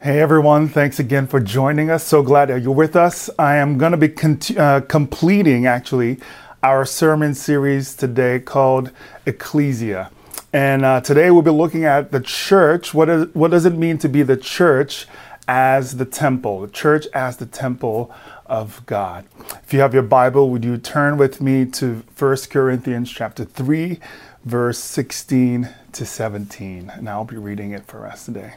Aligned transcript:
Hey 0.00 0.20
everyone, 0.20 0.68
thanks 0.68 1.00
again 1.00 1.26
for 1.26 1.40
joining 1.40 1.90
us. 1.90 2.04
So 2.04 2.22
glad 2.22 2.50
that 2.50 2.62
you're 2.62 2.70
with 2.70 2.94
us. 2.94 3.28
I 3.36 3.56
am 3.56 3.78
going 3.78 3.90
to 3.90 3.98
be 3.98 4.14
uh, 4.56 4.82
completing 4.82 5.66
actually 5.66 6.20
our 6.62 6.84
sermon 6.84 7.34
series 7.34 7.96
today 7.96 8.38
called 8.38 8.92
Ecclesia. 9.26 10.12
And 10.52 10.84
uh, 10.84 11.00
today 11.00 11.32
we'll 11.32 11.42
be 11.42 11.50
looking 11.50 11.84
at 11.84 12.12
the 12.12 12.20
church. 12.20 12.94
What, 12.94 13.08
is, 13.08 13.34
what 13.34 13.50
does 13.50 13.66
it 13.66 13.72
mean 13.74 13.98
to 13.98 14.08
be 14.08 14.22
the 14.22 14.36
church 14.36 15.08
as 15.48 15.96
the 15.96 16.04
temple? 16.04 16.60
The 16.60 16.68
church 16.68 17.08
as 17.12 17.38
the 17.38 17.46
temple 17.46 18.14
of 18.46 18.86
God. 18.86 19.24
If 19.64 19.72
you 19.72 19.80
have 19.80 19.94
your 19.94 20.04
Bible, 20.04 20.48
would 20.50 20.64
you 20.64 20.78
turn 20.78 21.18
with 21.18 21.40
me 21.40 21.66
to 21.72 22.04
1 22.16 22.36
Corinthians 22.50 23.10
chapter 23.10 23.44
3, 23.44 23.98
verse 24.44 24.78
16 24.78 25.70
to 25.90 26.06
17. 26.06 26.88
And 26.88 27.08
I'll 27.08 27.24
be 27.24 27.36
reading 27.36 27.72
it 27.72 27.84
for 27.84 28.06
us 28.06 28.26
today. 28.26 28.54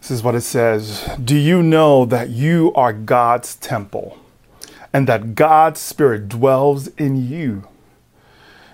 This 0.00 0.10
is 0.10 0.22
what 0.22 0.34
it 0.34 0.42
says 0.42 1.08
Do 1.22 1.36
you 1.36 1.62
know 1.62 2.04
that 2.04 2.30
you 2.30 2.72
are 2.74 2.92
God's 2.92 3.56
temple 3.56 4.18
and 4.92 5.06
that 5.06 5.34
God's 5.34 5.80
Spirit 5.80 6.28
dwells 6.28 6.88
in 6.96 7.28
you? 7.28 7.68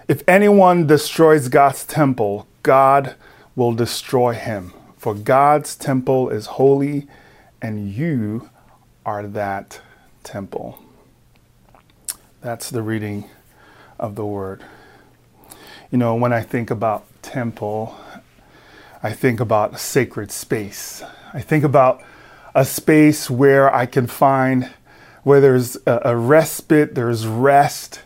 If 0.06 0.22
anyone 0.28 0.86
destroys 0.86 1.48
God's 1.48 1.84
temple, 1.84 2.46
God 2.62 3.14
will 3.56 3.72
destroy 3.72 4.34
him. 4.34 4.72
For 4.98 5.14
God's 5.14 5.76
temple 5.76 6.30
is 6.30 6.46
holy, 6.46 7.06
and 7.60 7.90
you 7.90 8.50
are 9.04 9.26
that 9.26 9.80
temple. 10.22 10.78
That's 12.40 12.70
the 12.70 12.82
reading 12.82 13.28
of 13.98 14.14
the 14.14 14.26
word. 14.26 14.62
You 15.90 15.98
know, 15.98 16.14
when 16.14 16.32
I 16.32 16.42
think 16.42 16.70
about 16.70 17.06
temple, 17.22 17.96
I 19.04 19.12
think 19.12 19.38
about 19.38 19.74
a 19.74 19.78
sacred 19.78 20.32
space. 20.32 21.02
I 21.34 21.42
think 21.42 21.62
about 21.62 22.02
a 22.54 22.64
space 22.64 23.28
where 23.28 23.72
I 23.72 23.84
can 23.84 24.06
find 24.06 24.70
where 25.24 25.42
there's 25.42 25.76
a, 25.86 26.00
a 26.06 26.16
respite, 26.16 26.94
there's 26.94 27.26
rest. 27.26 28.00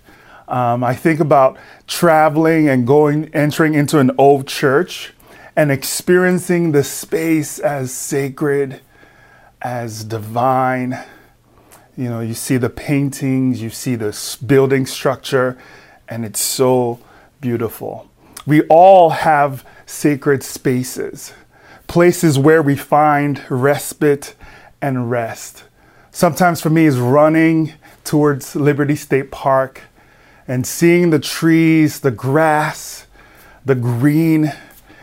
Um, 0.49 0.83
I 0.83 0.97
think 0.97 1.21
about 1.21 1.57
traveling 1.87 2.69
and 2.69 2.85
going, 2.85 3.33
entering 3.33 3.75
into 3.75 4.01
an 4.01 4.11
old 4.19 4.49
church 4.49 5.13
and 5.55 5.71
experiencing 5.71 6.73
the 6.73 6.83
space 6.83 7.61
as 7.61 7.93
sacred, 7.93 8.81
as 9.63 10.03
divine. 10.03 10.99
You 11.97 12.09
know, 12.09 12.19
you 12.19 12.35
see 12.35 12.57
the 12.57 12.71
paintings, 12.71 13.63
you 13.63 13.71
see 13.71 13.95
the 13.95 14.19
building 14.45 14.85
structure, 14.85 15.57
and 16.09 16.25
it's 16.25 16.41
so 16.41 16.99
beautiful. 17.41 18.11
We 18.49 18.63
all 18.63 19.11
have 19.11 19.63
sacred 19.85 20.43
spaces 20.43 21.35
places 21.87 22.39
where 22.39 22.63
we 22.63 22.77
find 22.77 23.43
respite 23.51 24.35
and 24.81 25.11
rest. 25.11 25.65
Sometimes 26.11 26.63
for 26.63 26.71
me 26.71 26.87
is 26.87 26.99
running 26.99 27.75
towards 28.05 28.57
Liberty 28.57 28.97
State 28.97 29.31
Park 29.31 29.83
and 30.47 30.67
seeing 30.67 31.11
the 31.11 31.19
trees, 31.19 32.01
the 32.01 32.11
grass, 32.11 33.07
the 33.67 33.75
green, 33.75 34.53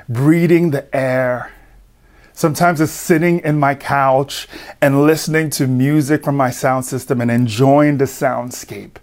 breathing 0.10 0.72
the 0.72 0.96
air. 0.96 1.52
Sometimes 2.34 2.82
it's 2.82 2.92
sitting 2.92 3.42
in 3.42 3.60
my 3.60 3.76
couch 3.76 4.48
and 4.82 5.06
listening 5.06 5.52
to 5.52 5.68
music 5.68 6.24
from 6.24 6.36
my 6.36 6.50
sound 6.50 6.86
system 6.86 7.22
and 7.22 7.30
enjoying 7.30 8.00
the 8.00 8.06
soundscape. 8.06 8.96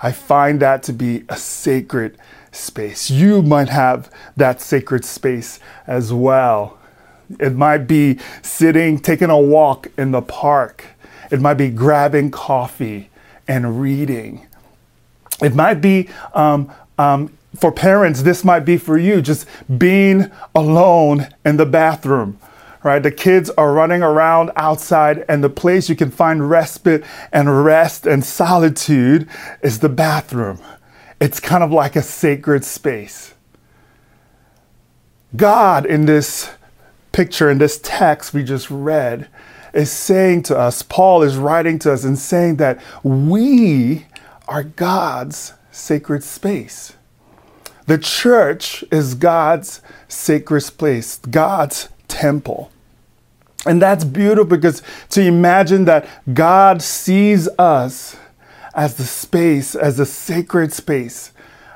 I 0.00 0.12
find 0.12 0.60
that 0.60 0.84
to 0.84 0.92
be 0.92 1.24
a 1.28 1.36
sacred 1.36 2.16
space. 2.52 3.10
You 3.10 3.42
might 3.42 3.68
have 3.68 4.10
that 4.36 4.60
sacred 4.60 5.04
space 5.04 5.58
as 5.86 6.12
well. 6.12 6.78
It 7.40 7.54
might 7.54 7.86
be 7.88 8.18
sitting, 8.42 8.98
taking 8.98 9.30
a 9.30 9.38
walk 9.38 9.88
in 9.96 10.10
the 10.10 10.22
park. 10.22 10.84
It 11.30 11.40
might 11.40 11.54
be 11.54 11.70
grabbing 11.70 12.30
coffee 12.30 13.10
and 13.48 13.80
reading. 13.80 14.46
It 15.42 15.54
might 15.54 15.80
be, 15.80 16.08
um, 16.34 16.70
um, 16.98 17.32
for 17.56 17.72
parents, 17.72 18.22
this 18.22 18.44
might 18.44 18.64
be 18.64 18.76
for 18.76 18.98
you, 18.98 19.20
just 19.20 19.46
being 19.78 20.30
alone 20.54 21.28
in 21.44 21.56
the 21.56 21.66
bathroom, 21.66 22.38
right? 22.82 23.02
The 23.02 23.10
kids 23.10 23.50
are 23.50 23.72
running 23.72 24.02
around 24.02 24.52
outside, 24.56 25.24
and 25.28 25.42
the 25.42 25.50
place 25.50 25.88
you 25.88 25.96
can 25.96 26.10
find 26.10 26.48
respite 26.48 27.02
and 27.32 27.64
rest 27.64 28.06
and 28.06 28.24
solitude 28.24 29.28
is 29.62 29.80
the 29.80 29.88
bathroom. 29.88 30.58
It's 31.22 31.38
kind 31.38 31.62
of 31.62 31.70
like 31.70 31.94
a 31.94 32.02
sacred 32.02 32.64
space. 32.64 33.32
God, 35.36 35.86
in 35.86 36.06
this 36.06 36.50
picture 37.12 37.48
in 37.48 37.58
this 37.58 37.78
text 37.80 38.34
we 38.34 38.42
just 38.42 38.68
read 38.72 39.28
is 39.72 39.92
saying 39.92 40.42
to 40.42 40.58
us, 40.58 40.82
Paul 40.82 41.22
is 41.22 41.36
writing 41.36 41.78
to 41.78 41.92
us 41.92 42.02
and 42.02 42.18
saying 42.18 42.56
that 42.56 42.82
we 43.04 44.06
are 44.48 44.64
God's 44.64 45.52
sacred 45.70 46.24
space. 46.24 46.94
The 47.86 47.98
church 47.98 48.84
is 48.90 49.14
God's 49.14 49.80
sacred 50.08 50.64
place, 50.76 51.18
God's 51.18 51.88
temple. 52.08 52.72
And 53.64 53.80
that's 53.80 54.02
beautiful 54.02 54.44
because 54.44 54.82
to 55.10 55.22
imagine 55.22 55.84
that 55.84 56.08
God 56.34 56.82
sees 56.82 57.48
us 57.60 58.16
as 58.74 58.96
the 58.96 59.04
space, 59.04 59.74
as 59.74 59.98
a 59.98 60.06
sacred 60.06 60.72
space, 60.72 61.32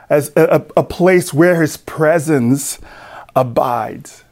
as 0.08 0.32
a, 0.36 0.64
a, 0.76 0.84
place 0.84 1.34
where 1.34 1.60
his 1.60 1.76
presence 1.76 2.78
abides. 3.34 4.24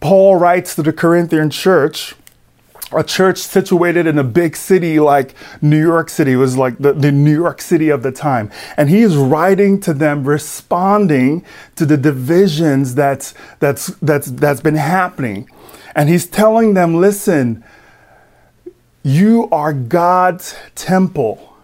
Paul 0.00 0.36
writes 0.36 0.74
to 0.74 0.82
the 0.82 0.92
Corinthian 0.92 1.48
church, 1.48 2.14
a 2.92 3.02
church 3.02 3.38
situated 3.38 4.06
in 4.06 4.18
a 4.18 4.24
big 4.24 4.56
city 4.56 5.00
like 5.00 5.34
New 5.60 5.80
York 5.80 6.08
City 6.08 6.32
it 6.32 6.36
was 6.36 6.56
like 6.56 6.78
the, 6.78 6.92
the 6.92 7.10
New 7.10 7.34
York 7.34 7.60
City 7.60 7.88
of 7.88 8.02
the 8.02 8.12
time. 8.12 8.50
And 8.76 8.88
he 8.88 9.00
is 9.00 9.16
writing 9.16 9.80
to 9.80 9.94
them 9.94 10.24
responding 10.24 11.44
to 11.74 11.84
the 11.84 11.96
divisions 11.96 12.94
that's 12.94 13.34
that's 13.58 13.88
that's 14.02 14.26
that's 14.26 14.60
been 14.60 14.76
happening. 14.76 15.48
And 15.96 16.08
he's 16.08 16.26
telling 16.26 16.74
them, 16.74 16.94
listen, 17.00 17.64
you 19.02 19.48
are 19.50 19.72
God's 19.72 20.54
temple. 20.74 21.55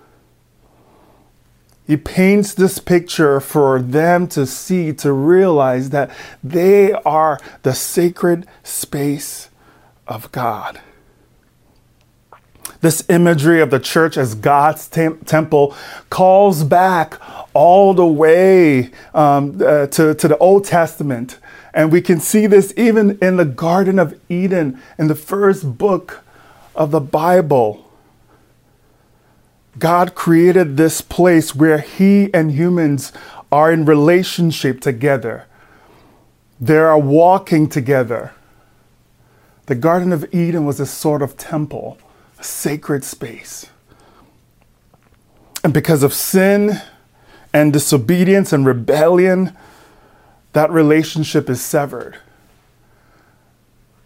He 1.92 1.98
paints 1.98 2.54
this 2.54 2.78
picture 2.78 3.38
for 3.38 3.78
them 3.78 4.26
to 4.28 4.46
see, 4.46 4.94
to 4.94 5.12
realize 5.12 5.90
that 5.90 6.10
they 6.42 6.92
are 6.92 7.38
the 7.64 7.74
sacred 7.74 8.46
space 8.62 9.50
of 10.06 10.32
God. 10.32 10.80
This 12.80 13.04
imagery 13.10 13.60
of 13.60 13.68
the 13.68 13.78
church 13.78 14.16
as 14.16 14.34
God's 14.34 14.88
tem- 14.88 15.18
temple 15.26 15.76
calls 16.08 16.64
back 16.64 17.20
all 17.52 17.92
the 17.92 18.06
way 18.06 18.90
um, 19.12 19.60
uh, 19.62 19.86
to, 19.88 20.14
to 20.14 20.28
the 20.28 20.38
Old 20.38 20.64
Testament. 20.64 21.38
And 21.74 21.92
we 21.92 22.00
can 22.00 22.20
see 22.20 22.46
this 22.46 22.72
even 22.74 23.18
in 23.18 23.36
the 23.36 23.44
Garden 23.44 23.98
of 23.98 24.18
Eden, 24.30 24.80
in 24.96 25.08
the 25.08 25.14
first 25.14 25.76
book 25.76 26.24
of 26.74 26.90
the 26.90 27.02
Bible. 27.02 27.91
God 29.78 30.14
created 30.14 30.76
this 30.76 31.00
place 31.00 31.54
where 31.54 31.78
He 31.78 32.32
and 32.34 32.52
humans 32.52 33.12
are 33.50 33.72
in 33.72 33.84
relationship 33.84 34.80
together. 34.80 35.46
They 36.60 36.76
are 36.76 36.98
walking 36.98 37.68
together. 37.68 38.32
The 39.66 39.74
Garden 39.74 40.12
of 40.12 40.32
Eden 40.34 40.66
was 40.66 40.80
a 40.80 40.86
sort 40.86 41.22
of 41.22 41.36
temple, 41.36 41.98
a 42.38 42.44
sacred 42.44 43.04
space. 43.04 43.66
And 45.64 45.72
because 45.72 46.02
of 46.02 46.12
sin 46.12 46.80
and 47.52 47.72
disobedience 47.72 48.52
and 48.52 48.66
rebellion, 48.66 49.56
that 50.52 50.70
relationship 50.70 51.48
is 51.48 51.62
severed. 51.62 52.18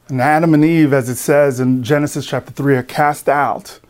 And 0.09 0.21
Adam 0.21 0.54
and 0.54 0.65
Eve, 0.65 0.92
as 0.92 1.09
it 1.09 1.16
says 1.16 1.59
in 1.59 1.83
Genesis 1.83 2.27
chapter 2.27 2.53
3, 2.53 2.77
are 2.77 2.83
cast 2.83 3.28
out 3.28 3.80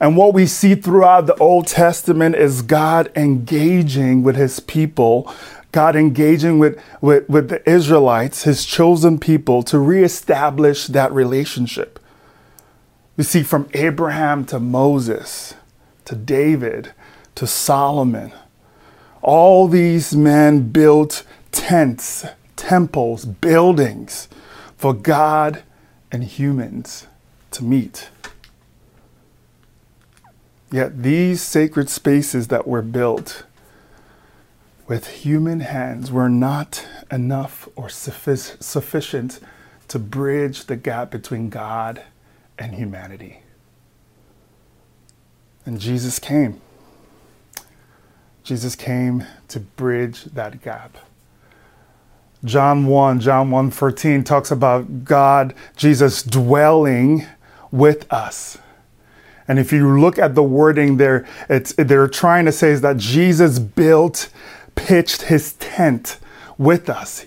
and 0.00 0.16
what 0.16 0.32
we 0.32 0.46
see 0.46 0.74
throughout 0.74 1.26
the 1.26 1.36
Old 1.36 1.66
Testament 1.66 2.36
is 2.36 2.62
God 2.62 3.10
engaging 3.16 4.22
with 4.22 4.36
his 4.36 4.60
people, 4.60 5.32
God 5.72 5.96
engaging 5.96 6.58
with, 6.58 6.80
with, 7.00 7.28
with 7.28 7.48
the 7.48 7.68
Israelites, 7.68 8.44
his 8.44 8.64
chosen 8.64 9.18
people, 9.18 9.62
to 9.64 9.78
reestablish 9.78 10.86
that 10.86 11.12
relationship. 11.12 11.98
We 13.16 13.24
see 13.24 13.42
from 13.42 13.68
Abraham 13.74 14.44
to 14.46 14.60
Moses 14.60 15.54
to 16.04 16.14
David 16.14 16.92
to 17.34 17.46
Solomon. 17.46 18.32
All 19.20 19.68
these 19.68 20.16
men 20.16 20.70
built 20.70 21.24
tents, 21.52 22.24
temples, 22.56 23.24
buildings 23.24 24.28
for 24.76 24.94
God 24.94 25.62
and 26.10 26.24
humans 26.24 27.06
to 27.50 27.64
meet. 27.64 28.08
Yet 30.70 31.02
these 31.02 31.42
sacred 31.42 31.88
spaces 31.88 32.48
that 32.48 32.66
were 32.66 32.82
built 32.82 33.44
with 34.86 35.06
human 35.08 35.60
hands 35.60 36.10
were 36.10 36.28
not 36.28 36.86
enough 37.10 37.68
or 37.76 37.86
suffic- 37.86 38.62
sufficient 38.62 39.40
to 39.88 39.98
bridge 39.98 40.64
the 40.66 40.76
gap 40.76 41.10
between 41.10 41.48
God 41.48 42.02
and 42.58 42.74
humanity. 42.74 43.40
And 45.64 45.80
Jesus 45.80 46.18
came. 46.18 46.60
Jesus 48.42 48.74
came 48.74 49.26
to 49.48 49.60
bridge 49.60 50.24
that 50.24 50.62
gap. 50.62 50.96
John 52.44 52.86
1, 52.86 53.20
John 53.20 53.50
1 53.50 53.70
14 53.70 54.24
talks 54.24 54.50
about 54.50 55.04
God, 55.04 55.54
Jesus 55.76 56.22
dwelling 56.22 57.26
with 57.70 58.10
us. 58.12 58.58
And 59.48 59.58
if 59.58 59.72
you 59.72 59.98
look 59.98 60.18
at 60.18 60.34
the 60.34 60.42
wording 60.42 60.98
there, 60.98 61.26
it's, 61.48 61.72
they're 61.72 62.06
trying 62.06 62.44
to 62.44 62.52
say 62.52 62.70
is 62.70 62.82
that 62.82 62.98
Jesus 62.98 63.58
built, 63.58 64.28
pitched 64.74 65.22
his 65.22 65.54
tent 65.54 66.18
with 66.58 66.90
us. 66.90 67.26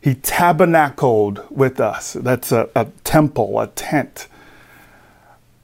He 0.00 0.14
tabernacled 0.14 1.44
with 1.50 1.80
us. 1.80 2.12
That's 2.12 2.52
a, 2.52 2.70
a 2.76 2.86
temple, 3.02 3.58
a 3.58 3.66
tent. 3.66 4.28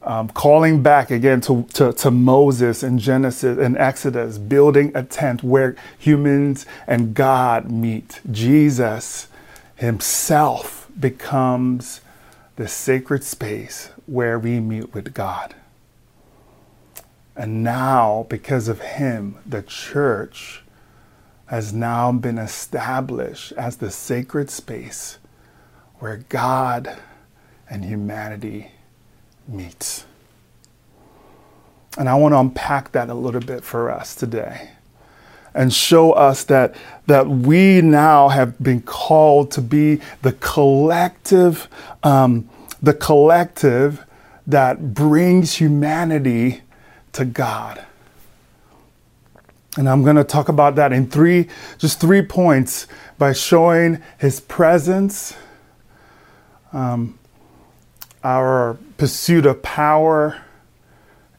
Um, 0.02 0.30
calling 0.30 0.82
back 0.82 1.12
again 1.12 1.40
to, 1.42 1.62
to, 1.74 1.92
to 1.92 2.10
Moses 2.10 2.82
in 2.82 2.98
Genesis 2.98 3.56
and 3.56 3.78
Exodus, 3.78 4.38
building 4.38 4.90
a 4.96 5.04
tent 5.04 5.44
where 5.44 5.76
humans 5.96 6.66
and 6.88 7.14
God 7.14 7.70
meet. 7.70 8.20
Jesus 8.28 9.28
himself 9.76 10.88
becomes 10.98 12.00
the 12.56 12.66
sacred 12.66 13.22
space 13.22 13.90
where 14.06 14.40
we 14.40 14.58
meet 14.58 14.92
with 14.92 15.14
God. 15.14 15.54
And 17.36 17.62
now, 17.62 18.26
because 18.28 18.68
of 18.68 18.80
him, 18.80 19.38
the 19.46 19.62
church 19.62 20.62
has 21.46 21.72
now 21.72 22.12
been 22.12 22.38
established 22.38 23.52
as 23.52 23.76
the 23.76 23.90
sacred 23.90 24.50
space 24.50 25.18
where 25.98 26.24
God 26.28 26.96
and 27.70 27.84
humanity 27.84 28.70
meets. 29.48 30.04
And 31.98 32.08
I 32.08 32.14
want 32.14 32.32
to 32.32 32.38
unpack 32.38 32.92
that 32.92 33.08
a 33.08 33.14
little 33.14 33.40
bit 33.40 33.64
for 33.64 33.90
us 33.90 34.14
today 34.14 34.70
and 35.54 35.72
show 35.72 36.12
us 36.12 36.44
that, 36.44 36.74
that 37.06 37.28
we 37.28 37.82
now 37.82 38.28
have 38.28 38.58
been 38.62 38.80
called 38.80 39.50
to 39.52 39.60
be 39.60 40.00
the 40.22 40.32
collective, 40.32 41.68
um, 42.02 42.48
the 42.80 42.94
collective 42.94 44.04
that 44.46 44.94
brings 44.94 45.54
humanity 45.56 46.61
to 47.12 47.24
God. 47.24 47.84
And 49.76 49.88
I'm 49.88 50.02
going 50.02 50.16
to 50.16 50.24
talk 50.24 50.48
about 50.48 50.74
that 50.76 50.92
in 50.92 51.08
three, 51.08 51.48
just 51.78 52.00
three 52.00 52.22
points 52.22 52.86
by 53.18 53.32
showing 53.32 54.02
his 54.18 54.38
presence, 54.40 55.34
um, 56.72 57.18
our 58.22 58.76
pursuit 58.98 59.46
of 59.46 59.62
power, 59.62 60.42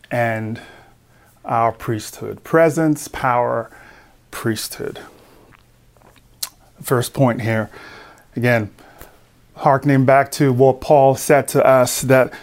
and 0.09 0.59
our 1.45 1.71
priesthood. 1.71 2.43
Presence, 2.43 3.07
power, 3.07 3.69
priesthood. 4.31 4.99
First 6.81 7.13
point 7.13 7.41
here, 7.41 7.69
again, 8.35 8.71
harkening 9.55 10.05
back 10.05 10.31
to 10.33 10.51
what 10.51 10.81
Paul 10.81 11.15
said 11.15 11.47
to 11.49 11.65
us 11.65 12.01
that 12.01 12.33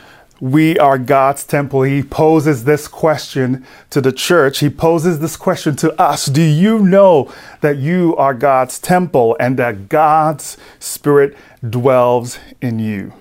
we 0.41 0.79
are 0.79 0.97
God's 0.99 1.45
temple. 1.45 1.83
He 1.83 2.03
poses 2.03 2.65
this 2.65 2.89
question 2.89 3.67
to 3.91 4.01
the 4.01 4.13
church. 4.13 4.61
He 4.61 4.71
poses 4.71 5.21
this 5.21 5.37
question 5.37 5.77
to 5.77 6.01
us. 6.01 6.27
Do 6.27 6.43
you 6.43 6.79
know 6.79 7.33
that 7.61 7.77
you 7.77 8.17
are 8.17 8.33
God's 8.33 8.79
temple 8.79 9.37
and 9.39 9.59
that 9.59 9.89
God's 9.89 10.57
Spirit 10.79 11.37
dwells 11.69 12.39
in 12.63 12.79
you? 12.79 13.13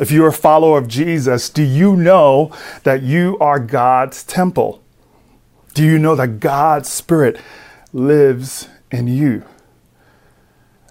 If 0.00 0.10
you're 0.10 0.28
a 0.28 0.32
follower 0.32 0.78
of 0.78 0.88
Jesus, 0.88 1.50
do 1.50 1.62
you 1.62 1.96
know 1.96 2.54
that 2.84 3.02
you 3.02 3.36
are 3.40 3.58
God's 3.58 4.22
temple? 4.22 4.82
Do 5.74 5.84
you 5.84 5.98
know 5.98 6.14
that 6.14 6.40
God's 6.40 6.88
Spirit 6.88 7.38
lives 7.92 8.68
in 8.90 9.08
you? 9.08 9.44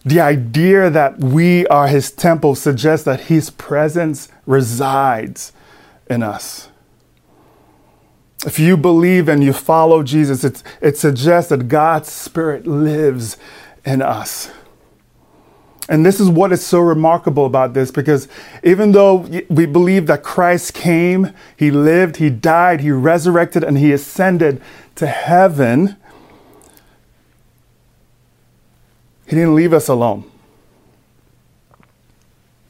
The 0.03 0.19
idea 0.19 0.89
that 0.89 1.19
we 1.19 1.67
are 1.67 1.87
his 1.87 2.11
temple 2.11 2.55
suggests 2.55 3.05
that 3.05 3.21
his 3.21 3.49
presence 3.51 4.29
resides 4.45 5.53
in 6.09 6.23
us. 6.23 6.69
If 8.45 8.57
you 8.57 8.75
believe 8.75 9.29
and 9.29 9.43
you 9.43 9.53
follow 9.53 10.01
Jesus, 10.01 10.43
it, 10.43 10.63
it 10.81 10.97
suggests 10.97 11.49
that 11.49 11.67
God's 11.67 12.11
Spirit 12.11 12.65
lives 12.65 13.37
in 13.85 14.01
us. 14.01 14.51
And 15.87 16.05
this 16.05 16.19
is 16.19 16.29
what 16.29 16.51
is 16.51 16.65
so 16.65 16.79
remarkable 16.79 17.45
about 17.45 17.73
this 17.73 17.91
because 17.91 18.27
even 18.63 18.93
though 18.93 19.27
we 19.49 19.65
believe 19.65 20.07
that 20.07 20.23
Christ 20.23 20.73
came, 20.73 21.33
He 21.57 21.69
lived, 21.69 22.17
He 22.17 22.29
died, 22.29 22.81
He 22.81 22.91
resurrected, 22.91 23.63
and 23.63 23.77
He 23.77 23.91
ascended 23.91 24.61
to 24.95 25.07
heaven, 25.07 25.97
He 29.31 29.37
didn't 29.37 29.55
leave 29.55 29.71
us 29.71 29.87
alone. 29.87 30.29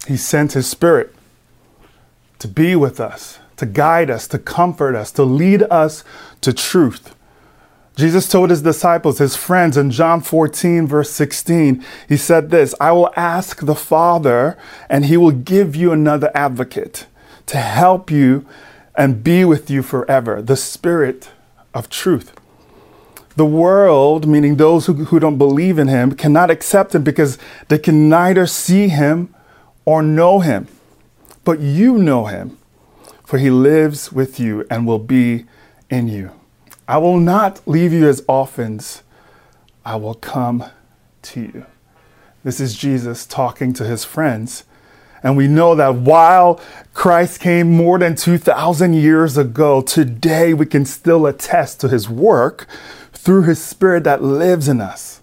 He 0.07 0.15
sent 0.15 0.51
His 0.51 0.67
Spirit 0.67 1.11
to 2.37 2.47
be 2.47 2.75
with 2.75 2.99
us, 2.99 3.39
to 3.57 3.65
guide 3.65 4.11
us, 4.11 4.27
to 4.27 4.37
comfort 4.37 4.93
us, 4.93 5.11
to 5.13 5.23
lead 5.23 5.63
us 5.71 6.03
to 6.41 6.53
truth. 6.53 7.15
Jesus 7.95 8.29
told 8.29 8.51
his 8.51 8.61
disciples, 8.61 9.17
his 9.17 9.35
friends, 9.35 9.75
in 9.75 9.89
John 9.89 10.21
14, 10.21 10.85
verse 10.85 11.09
16, 11.09 11.83
he 12.07 12.15
said 12.15 12.51
this 12.51 12.75
I 12.79 12.91
will 12.91 13.11
ask 13.15 13.65
the 13.65 13.73
Father, 13.73 14.55
and 14.87 15.05
he 15.05 15.17
will 15.17 15.31
give 15.31 15.75
you 15.75 15.91
another 15.91 16.29
advocate 16.35 17.07
to 17.47 17.57
help 17.57 18.11
you 18.11 18.45
and 18.95 19.23
be 19.23 19.43
with 19.43 19.71
you 19.71 19.81
forever, 19.81 20.43
the 20.43 20.55
Spirit 20.55 21.31
of 21.73 21.89
truth. 21.89 22.39
The 23.35 23.45
world, 23.45 24.27
meaning 24.27 24.57
those 24.57 24.85
who, 24.85 24.93
who 24.93 25.19
don't 25.19 25.37
believe 25.37 25.79
in 25.79 25.87
him, 25.87 26.13
cannot 26.13 26.49
accept 26.49 26.93
him 26.93 27.03
because 27.03 27.37
they 27.69 27.79
can 27.79 28.09
neither 28.09 28.45
see 28.45 28.89
him 28.89 29.33
or 29.85 30.01
know 30.01 30.39
him. 30.39 30.67
But 31.43 31.59
you 31.59 31.97
know 31.97 32.25
him, 32.25 32.57
for 33.23 33.37
he 33.37 33.49
lives 33.49 34.11
with 34.11 34.39
you 34.39 34.65
and 34.69 34.85
will 34.85 34.99
be 34.99 35.45
in 35.89 36.07
you. 36.07 36.31
I 36.87 36.97
will 36.97 37.17
not 37.17 37.65
leave 37.65 37.93
you 37.93 38.07
as 38.07 38.23
orphans, 38.27 39.03
I 39.85 39.95
will 39.95 40.13
come 40.13 40.65
to 41.21 41.41
you. 41.41 41.65
This 42.43 42.59
is 42.59 42.75
Jesus 42.75 43.25
talking 43.25 43.71
to 43.73 43.85
his 43.85 44.03
friends. 44.03 44.65
And 45.23 45.37
we 45.37 45.47
know 45.47 45.75
that 45.75 45.95
while 45.95 46.59
Christ 46.93 47.39
came 47.39 47.71
more 47.71 47.99
than 47.99 48.15
2,000 48.15 48.93
years 48.93 49.37
ago, 49.37 49.81
today 49.81 50.53
we 50.53 50.65
can 50.65 50.83
still 50.83 51.27
attest 51.27 51.79
to 51.81 51.87
his 51.87 52.09
work 52.09 52.67
through 53.13 53.43
his 53.43 53.61
spirit 53.63 54.03
that 54.03 54.23
lives 54.23 54.67
in 54.67 54.81
us. 54.81 55.21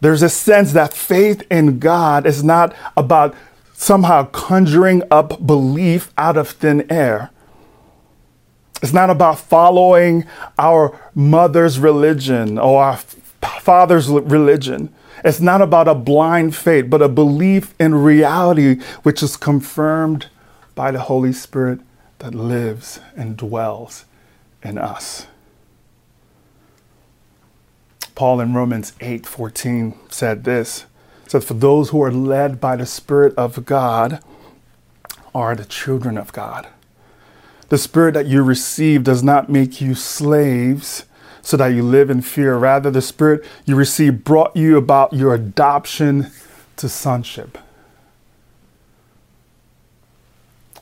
There's 0.00 0.22
a 0.22 0.28
sense 0.28 0.72
that 0.72 0.94
faith 0.94 1.42
in 1.50 1.78
God 1.78 2.26
is 2.26 2.44
not 2.44 2.74
about 2.96 3.34
somehow 3.74 4.24
conjuring 4.24 5.02
up 5.10 5.44
belief 5.44 6.12
out 6.16 6.36
of 6.36 6.48
thin 6.50 6.90
air. 6.90 7.30
It's 8.82 8.92
not 8.92 9.10
about 9.10 9.40
following 9.40 10.24
our 10.58 10.98
mother's 11.14 11.78
religion 11.78 12.58
or 12.58 12.82
our 12.82 12.96
father's 13.40 14.08
religion. 14.08 14.94
It's 15.24 15.40
not 15.40 15.60
about 15.60 15.88
a 15.88 15.94
blind 15.94 16.54
faith, 16.54 16.88
but 16.88 17.02
a 17.02 17.08
belief 17.08 17.74
in 17.80 17.94
reality 17.94 18.80
which 19.02 19.22
is 19.22 19.36
confirmed 19.36 20.26
by 20.76 20.92
the 20.92 21.00
Holy 21.00 21.32
Spirit 21.32 21.80
that 22.20 22.34
lives 22.34 23.00
and 23.16 23.36
dwells 23.36 24.04
in 24.62 24.78
us. 24.78 25.26
Paul 28.18 28.40
in 28.40 28.52
Romans 28.52 28.94
8:14 29.00 29.94
said 30.08 30.42
this. 30.42 30.86
Said 31.28 31.44
for 31.44 31.54
those 31.54 31.90
who 31.90 32.02
are 32.02 32.10
led 32.10 32.60
by 32.60 32.74
the 32.74 32.84
spirit 32.84 33.32
of 33.36 33.64
God 33.64 34.18
are 35.32 35.54
the 35.54 35.64
children 35.64 36.18
of 36.18 36.32
God. 36.32 36.66
The 37.68 37.78
spirit 37.78 38.14
that 38.14 38.26
you 38.26 38.42
receive 38.42 39.04
does 39.04 39.22
not 39.22 39.48
make 39.48 39.80
you 39.80 39.94
slaves 39.94 41.04
so 41.42 41.56
that 41.58 41.68
you 41.68 41.84
live 41.84 42.10
in 42.10 42.20
fear. 42.20 42.56
Rather, 42.56 42.90
the 42.90 43.02
spirit 43.02 43.44
you 43.66 43.76
receive 43.76 44.24
brought 44.24 44.56
you 44.56 44.76
about 44.76 45.12
your 45.12 45.32
adoption 45.32 46.32
to 46.74 46.88
sonship. 46.88 47.56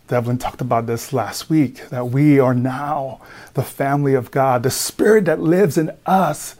Devlin 0.08 0.38
talked 0.38 0.62
about 0.62 0.86
this 0.86 1.12
last 1.12 1.50
week 1.50 1.86
that 1.90 2.08
we 2.08 2.40
are 2.40 2.54
now 2.54 3.20
the 3.52 3.62
family 3.62 4.14
of 4.14 4.30
God. 4.30 4.62
The 4.62 4.70
spirit 4.70 5.26
that 5.26 5.40
lives 5.40 5.76
in 5.76 5.90
us 6.06 6.56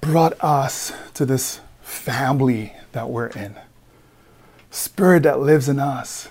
brought 0.00 0.32
us 0.42 0.92
to 1.14 1.26
this 1.26 1.60
family 1.82 2.74
that 2.92 3.08
we're 3.10 3.28
in. 3.28 3.56
Spirit 4.70 5.24
that 5.24 5.40
lives 5.40 5.68
in 5.68 5.78
us 5.78 6.28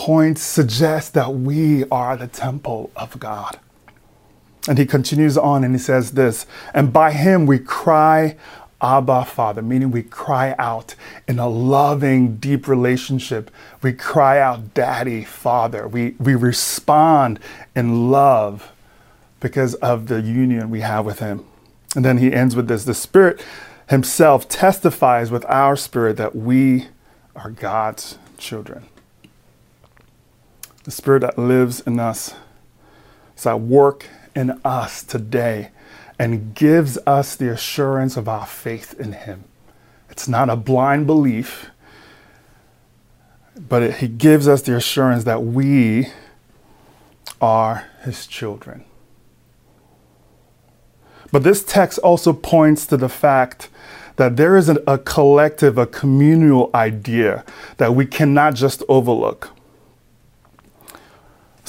points, 0.00 0.40
suggests 0.40 1.10
that 1.10 1.34
we 1.34 1.84
are 1.90 2.16
the 2.16 2.26
temple 2.26 2.90
of 2.96 3.20
God. 3.20 3.60
And 4.66 4.78
he 4.78 4.86
continues 4.86 5.36
on 5.36 5.62
and 5.62 5.74
he 5.74 5.78
says 5.78 6.12
this, 6.12 6.46
and 6.72 6.90
by 6.90 7.12
him 7.12 7.44
we 7.44 7.58
cry, 7.58 8.36
Abba 8.80 9.26
Father, 9.26 9.60
meaning 9.60 9.90
we 9.90 10.02
cry 10.02 10.54
out 10.58 10.94
in 11.28 11.38
a 11.38 11.50
loving, 11.50 12.36
deep 12.36 12.66
relationship. 12.66 13.50
We 13.82 13.92
cry 13.92 14.40
out, 14.40 14.72
Daddy, 14.72 15.22
Father. 15.22 15.86
We, 15.86 16.14
we 16.18 16.34
respond 16.34 17.38
in 17.76 18.10
love 18.10 18.72
because 19.38 19.74
of 19.74 20.08
the 20.08 20.22
union 20.22 20.70
we 20.70 20.80
have 20.80 21.04
with 21.04 21.18
Him. 21.18 21.44
And 21.94 22.04
then 22.04 22.18
he 22.18 22.32
ends 22.32 22.54
with 22.54 22.68
this 22.68 22.84
the 22.84 22.94
Spirit 22.94 23.44
Himself 23.88 24.48
testifies 24.48 25.30
with 25.30 25.44
our 25.46 25.76
spirit 25.76 26.16
that 26.16 26.36
we 26.36 26.86
are 27.34 27.50
God's 27.50 28.18
children. 28.38 28.86
The 30.84 30.90
Spirit 30.90 31.20
that 31.20 31.38
lives 31.38 31.80
in 31.80 31.98
us 31.98 32.34
is 33.36 33.46
at 33.46 33.60
work 33.60 34.06
in 34.34 34.60
us 34.64 35.02
today 35.02 35.70
and 36.18 36.54
gives 36.54 36.98
us 37.06 37.34
the 37.34 37.50
assurance 37.50 38.16
of 38.16 38.28
our 38.28 38.46
faith 38.46 38.98
in 38.98 39.12
Him. 39.12 39.44
It's 40.08 40.28
not 40.28 40.50
a 40.50 40.56
blind 40.56 41.06
belief, 41.06 41.70
but 43.56 43.82
it, 43.82 43.94
He 43.96 44.08
gives 44.08 44.46
us 44.46 44.62
the 44.62 44.76
assurance 44.76 45.24
that 45.24 45.42
we 45.42 46.08
are 47.40 47.88
His 48.02 48.26
children. 48.26 48.84
But 51.32 51.42
this 51.42 51.62
text 51.62 51.98
also 52.00 52.32
points 52.32 52.86
to 52.86 52.96
the 52.96 53.08
fact 53.08 53.68
that 54.16 54.36
there 54.36 54.56
is 54.56 54.68
a, 54.68 54.98
collective, 54.98 55.78
a 55.78 55.86
communal 55.86 56.70
idea 56.74 57.44
that 57.78 57.94
we 57.94 58.04
cannot 58.04 58.54
just 58.54 58.82
overlook 58.88 59.50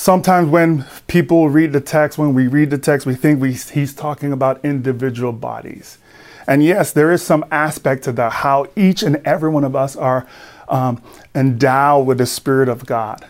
sometimes 0.02 0.50
when 0.50 0.84
people 1.08 1.50
read 1.50 1.74
the 1.74 1.80
text, 1.82 2.18
when 2.18 2.34
we 2.34 2.48
read 2.48 2.72
the 2.72 2.78
text, 2.78 3.06
we 3.06 3.14
think 3.14 3.40
we, 3.40 3.54
he's 3.54 3.94
talking 3.94 4.34
about 4.34 4.64
individual 4.66 5.32
bodies. 5.32 6.00
And 6.48 6.64
yes, 6.64 6.92
there 6.92 7.12
is 7.12 7.22
some 7.22 7.46
aspect 7.52 8.04
to 8.06 8.12
that, 8.14 8.32
how 8.32 8.66
each 8.76 9.04
and 9.04 9.18
every 9.18 9.50
one 9.50 9.64
of 9.64 9.76
us 9.76 9.96
are 9.96 10.28
um, 10.68 11.02
endowed 11.36 12.08
with 12.08 12.18
the 12.18 12.26
Spirit 12.26 12.68
of 12.68 12.86
God. 12.88 13.26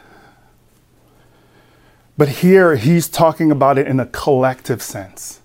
But 2.17 2.29
here, 2.29 2.77
he's 2.77 3.09
talking 3.09 3.51
about 3.51 3.77
it 3.77 3.87
in 3.87 3.99
a 3.99 4.05
collective 4.05 4.81
sense, 4.81 5.40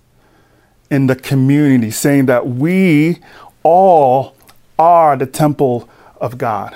in 0.89 1.07
the 1.07 1.15
community, 1.15 1.91
saying 1.91 2.27
that 2.27 2.47
we 2.47 3.19
all 3.63 4.35
are 4.79 5.17
the 5.17 5.25
temple 5.25 5.89
of 6.21 6.37
God. 6.37 6.75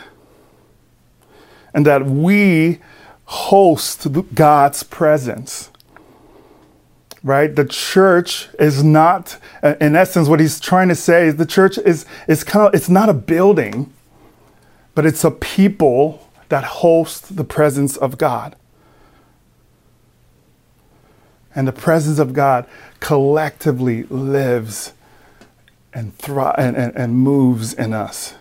And 1.74 1.86
that 1.86 2.06
we 2.06 2.80
host 3.26 4.08
God's 4.36 4.84
presence. 4.84 5.70
Right? 7.24 7.56
The 7.56 7.66
church 7.66 8.50
is 8.60 8.84
not, 8.84 9.38
in 9.80 9.96
essence, 9.96 10.28
what 10.28 10.40
he's 10.40 10.60
trying 10.60 10.90
to 10.90 10.96
say 10.96 11.28
is 11.28 11.36
the 11.36 11.46
church 11.46 11.78
is, 11.78 12.06
is 12.28 12.44
kind 12.44 12.68
of, 12.68 12.74
it's 12.74 12.90
not 12.90 13.10
a 13.10 13.14
building, 13.14 13.94
but 14.96 15.06
it's 15.06 15.24
a 15.24 15.32
people 15.32 16.28
that 16.50 16.64
host 16.64 17.38
the 17.38 17.44
presence 17.44 17.96
of 17.96 18.18
God. 18.18 18.56
And 21.54 21.68
the 21.68 21.74
presence 21.74 22.20
of 22.20 22.34
God 22.34 22.66
collectively 23.00 24.04
lives 24.04 24.94
and, 25.94 26.18
thri- 26.18 26.54
and, 26.58 26.76
and, 26.78 26.96
and 26.96 27.16
moves 27.16 27.74
in 27.74 27.94
us. 27.94 28.36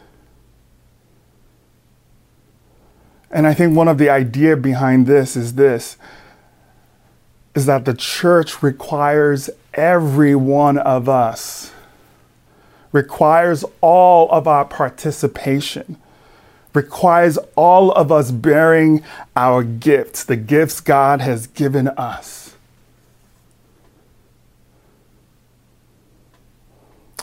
And 3.31 3.47
I 3.47 3.55
think 3.55 3.77
one 3.77 3.89
of 3.89 3.99
the 3.99 4.11
idea 4.11 4.57
behind 4.57 5.07
this 5.07 5.37
is 5.37 5.55
this 5.55 5.97
is 7.55 7.67
that 7.67 7.85
the 7.85 7.95
church 7.95 8.63
requires 8.63 9.51
every 9.75 10.35
one 10.35 10.79
of 10.79 11.09
us 11.09 11.73
requires 12.93 13.65
all 13.81 14.31
of 14.31 14.49
our 14.49 14.65
participation 14.65 15.97
requires 16.75 17.39
all 17.57 17.93
of 17.93 18.11
us 18.13 18.31
bearing 18.31 19.03
our 19.37 19.63
gifts 19.63 20.25
the 20.25 20.37
gifts 20.37 20.81
God 20.81 21.21
has 21.21 21.47
given 21.49 21.89
us 21.89 22.50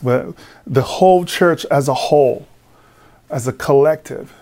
well, 0.02 0.36
the 0.66 0.84
whole 0.84 1.26
church 1.26 1.66
as 1.66 1.88
a 1.88 1.94
whole 1.94 2.48
as 3.30 3.48
a 3.48 3.54
collective 3.54 4.34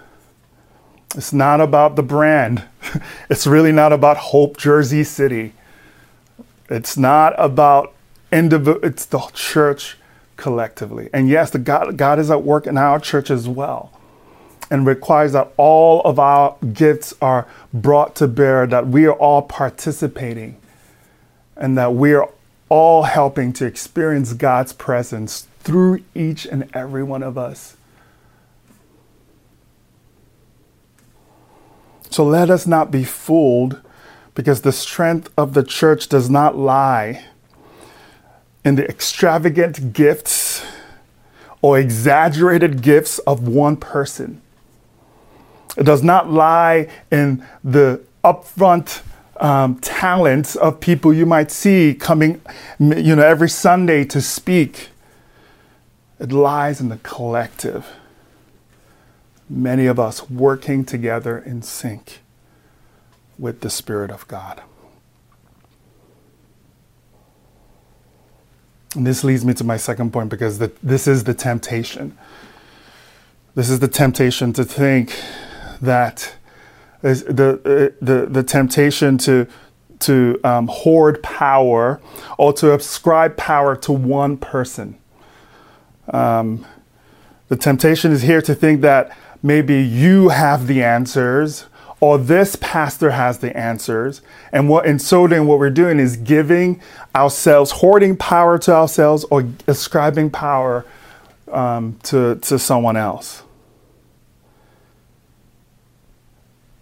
it's 1.15 1.31
not 1.31 1.61
about 1.61 1.95
the 1.95 2.03
brand. 2.03 2.63
It's 3.29 3.47
really 3.47 3.71
not 3.71 3.91
about 3.91 4.17
Hope 4.17 4.57
Jersey 4.57 5.03
City. 5.03 5.53
It's 6.69 6.97
not 6.97 7.33
about 7.37 7.93
individual, 8.31 8.79
it's 8.83 9.05
the 9.05 9.19
church 9.33 9.97
collectively. 10.37 11.09
And 11.11 11.27
yes, 11.27 11.49
the 11.49 11.59
God, 11.59 11.97
God 11.97 12.19
is 12.19 12.29
at 12.29 12.43
work 12.43 12.67
in 12.67 12.77
our 12.77 12.99
church 12.99 13.31
as 13.31 13.47
well 13.47 13.91
and 14.69 14.85
requires 14.85 15.31
that 15.33 15.51
all 15.57 16.01
of 16.01 16.19
our 16.19 16.55
gifts 16.73 17.13
are 17.21 17.47
brought 17.73 18.15
to 18.17 18.27
bear, 18.27 18.67
that 18.67 18.87
we 18.87 19.05
are 19.05 19.13
all 19.13 19.41
participating, 19.41 20.57
and 21.55 21.77
that 21.77 21.93
we 21.93 22.13
are 22.13 22.29
all 22.69 23.03
helping 23.03 23.53
to 23.53 23.65
experience 23.65 24.33
God's 24.33 24.73
presence 24.73 25.47
through 25.59 26.03
each 26.13 26.45
and 26.45 26.69
every 26.73 27.03
one 27.03 27.23
of 27.23 27.37
us. 27.37 27.77
So 32.09 32.23
let 32.23 32.49
us 32.49 32.65
not 32.65 32.91
be 32.91 33.03
fooled 33.03 33.81
because 34.35 34.61
the 34.61 34.71
strength 34.71 35.29
of 35.37 35.53
the 35.53 35.63
church 35.63 36.07
does 36.07 36.29
not 36.29 36.57
lie 36.57 37.25
in 38.63 38.75
the 38.75 38.87
extravagant 38.87 39.93
gifts 39.93 40.65
or 41.61 41.79
exaggerated 41.79 42.81
gifts 42.81 43.19
of 43.19 43.47
one 43.47 43.77
person. 43.77 44.41
It 45.77 45.83
does 45.83 46.03
not 46.03 46.31
lie 46.31 46.87
in 47.11 47.45
the 47.63 48.01
upfront 48.23 49.01
um, 49.37 49.79
talents 49.79 50.55
of 50.55 50.79
people 50.79 51.13
you 51.13 51.25
might 51.25 51.51
see 51.51 51.93
coming, 51.93 52.41
you 52.79 53.15
know, 53.15 53.25
every 53.25 53.49
Sunday 53.49 54.05
to 54.05 54.21
speak. 54.21 54.89
It 56.19 56.31
lies 56.31 56.79
in 56.79 56.89
the 56.89 56.97
collective 56.97 57.87
many 59.49 59.85
of 59.85 59.99
us 59.99 60.29
working 60.29 60.83
together 60.85 61.37
in 61.37 61.61
sync 61.61 62.19
with 63.37 63.61
the 63.61 63.69
Spirit 63.69 64.09
of 64.09 64.27
God. 64.27 64.61
And 68.95 69.05
this 69.05 69.23
leads 69.23 69.43
me 69.43 69.53
to 69.55 69.63
my 69.63 69.77
second 69.77 70.13
point 70.13 70.29
because 70.29 70.57
the, 70.59 70.71
this 70.81 71.05
is 71.05 71.25
the 71.25 71.33
temptation. 71.33 72.17
This 73.53 73.69
is 73.69 73.79
the 73.79 73.89
temptation 73.89 74.53
to 74.53 74.63
think 74.63 75.13
that 75.81 76.35
is 77.03 77.23
the, 77.23 77.59
uh, 77.65 78.05
the, 78.05 78.25
the 78.25 78.43
temptation 78.43 79.17
to, 79.19 79.47
to 79.99 80.39
um, 80.43 80.67
hoard 80.67 81.21
power 81.23 82.01
or 82.37 82.53
to 82.53 82.73
ascribe 82.73 83.37
power 83.37 83.75
to 83.75 83.91
one 83.91 84.37
person. 84.37 84.97
Um, 86.11 86.65
the 87.47 87.55
temptation 87.55 88.11
is 88.11 88.23
here 88.23 88.41
to 88.41 88.55
think 88.55 88.81
that 88.81 89.15
maybe 89.41 89.81
you 89.81 90.29
have 90.29 90.67
the 90.67 90.83
answers 90.83 91.65
or 91.99 92.17
this 92.17 92.55
pastor 92.57 93.11
has 93.11 93.39
the 93.39 93.55
answers. 93.55 94.21
And 94.51 94.69
what 94.69 94.85
and 94.85 95.01
so 95.01 95.27
then 95.27 95.47
what 95.47 95.59
we're 95.59 95.69
doing 95.69 95.99
is 95.99 96.17
giving 96.17 96.81
ourselves, 97.15 97.71
hoarding 97.71 98.17
power 98.17 98.57
to 98.59 98.73
ourselves 98.73 99.23
or 99.31 99.47
ascribing 99.67 100.29
power 100.31 100.85
um, 101.51 101.97
to, 102.03 102.35
to 102.35 102.59
someone 102.59 102.97
else. 102.97 103.43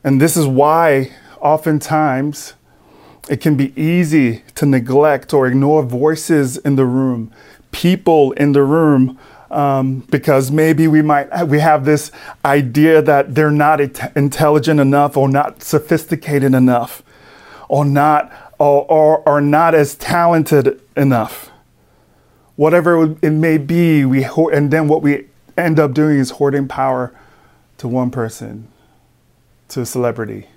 And 0.04 0.20
this 0.20 0.36
is 0.36 0.46
why 0.46 1.12
oftentimes 1.40 2.54
it 3.30 3.40
can 3.40 3.56
be 3.56 3.80
easy 3.82 4.44
to 4.56 4.66
neglect 4.66 5.34
or 5.34 5.48
ignore 5.48 5.84
voices 5.84 6.58
in 6.58 6.76
the 6.76 6.86
room, 6.86 7.32
people 7.72 8.34
in 8.34 8.52
the 8.52 8.64
room 8.64 9.18
um, 9.50 10.00
because 10.10 10.50
maybe 10.52 10.88
we 10.88 11.02
might 11.02 11.48
we 11.48 11.60
have 11.60 11.86
this 11.86 12.12
idea 12.44 13.02
that 13.04 13.36
they're 13.36 13.52
not 13.52 13.80
intelligent 14.16 14.80
enough 14.80 15.16
or 15.16 15.30
not 15.30 15.62
sophisticated 15.62 16.56
enough 16.56 17.04
or 17.70 17.86
not 17.86 18.32
or, 18.58 18.86
or, 18.92 19.30
or 19.30 19.42
not 19.42 19.76
as 19.76 19.96
talented 19.96 20.82
enough. 20.98 21.52
Whatever 22.56 23.16
it 23.22 23.32
may 23.32 23.58
be 23.58 24.06
we 24.06 24.26
and 24.52 24.72
then 24.72 24.88
what 24.88 25.02
we 25.02 25.28
end 25.56 25.80
up 25.80 25.94
doing 25.94 26.18
is 26.18 26.32
hoarding 26.32 26.68
power 26.68 27.14
to 27.78 27.88
one 27.88 28.10
person 28.10 28.68
to 29.74 29.82
a 29.82 29.86
celebrity 29.86 30.48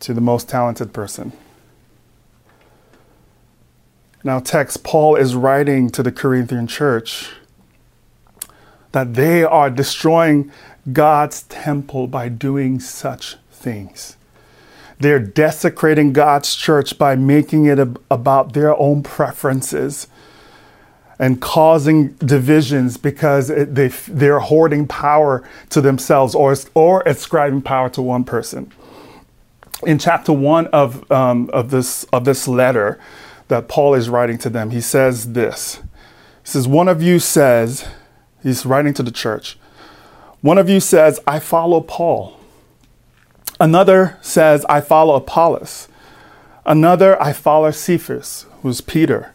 to 0.00 0.14
the 0.14 0.20
most 0.20 0.48
talented 0.48 0.92
person 0.92 1.32
now, 4.24 4.40
text 4.40 4.82
Paul 4.82 5.16
is 5.16 5.34
writing 5.34 5.90
to 5.90 6.02
the 6.02 6.10
Corinthian 6.10 6.66
church 6.66 7.30
that 8.90 9.14
they 9.14 9.44
are 9.44 9.70
destroying 9.70 10.50
God's 10.92 11.42
temple 11.44 12.08
by 12.08 12.28
doing 12.28 12.80
such 12.80 13.36
things. 13.50 14.16
They're 14.98 15.20
desecrating 15.20 16.12
God's 16.12 16.56
church 16.56 16.98
by 16.98 17.14
making 17.14 17.66
it 17.66 17.78
about 18.10 18.54
their 18.54 18.76
own 18.76 19.04
preferences 19.04 20.08
and 21.18 21.40
causing 21.40 22.08
divisions 22.14 22.96
because 22.96 23.50
it, 23.50 23.74
they, 23.74 23.88
they're 23.88 24.38
hoarding 24.38 24.86
power 24.86 25.46
to 25.70 25.80
themselves 25.80 26.34
or, 26.34 26.54
or 26.74 27.02
ascribing 27.06 27.62
power 27.62 27.88
to 27.90 28.02
one 28.02 28.24
person. 28.24 28.72
In 29.86 29.98
chapter 29.98 30.32
one 30.32 30.66
of, 30.68 31.10
um, 31.10 31.50
of, 31.52 31.70
this, 31.70 32.04
of 32.04 32.24
this 32.24 32.46
letter 32.46 33.00
that 33.48 33.68
Paul 33.68 33.94
is 33.94 34.08
writing 34.08 34.38
to 34.38 34.50
them, 34.50 34.70
he 34.70 34.80
says 34.80 35.32
this. 35.32 35.76
He 36.42 36.50
says, 36.50 36.68
One 36.68 36.88
of 36.88 37.02
you 37.02 37.18
says, 37.18 37.88
he's 38.42 38.64
writing 38.64 38.94
to 38.94 39.02
the 39.02 39.10
church, 39.10 39.58
one 40.40 40.58
of 40.58 40.68
you 40.68 40.78
says, 40.78 41.18
I 41.26 41.40
follow 41.40 41.80
Paul. 41.80 42.38
Another 43.60 44.18
says, 44.20 44.64
I 44.68 44.80
follow 44.80 45.16
Apollos. 45.16 45.88
Another, 46.64 47.20
I 47.20 47.32
follow 47.32 47.72
Cephas, 47.72 48.46
who's 48.62 48.80
Peter 48.80 49.32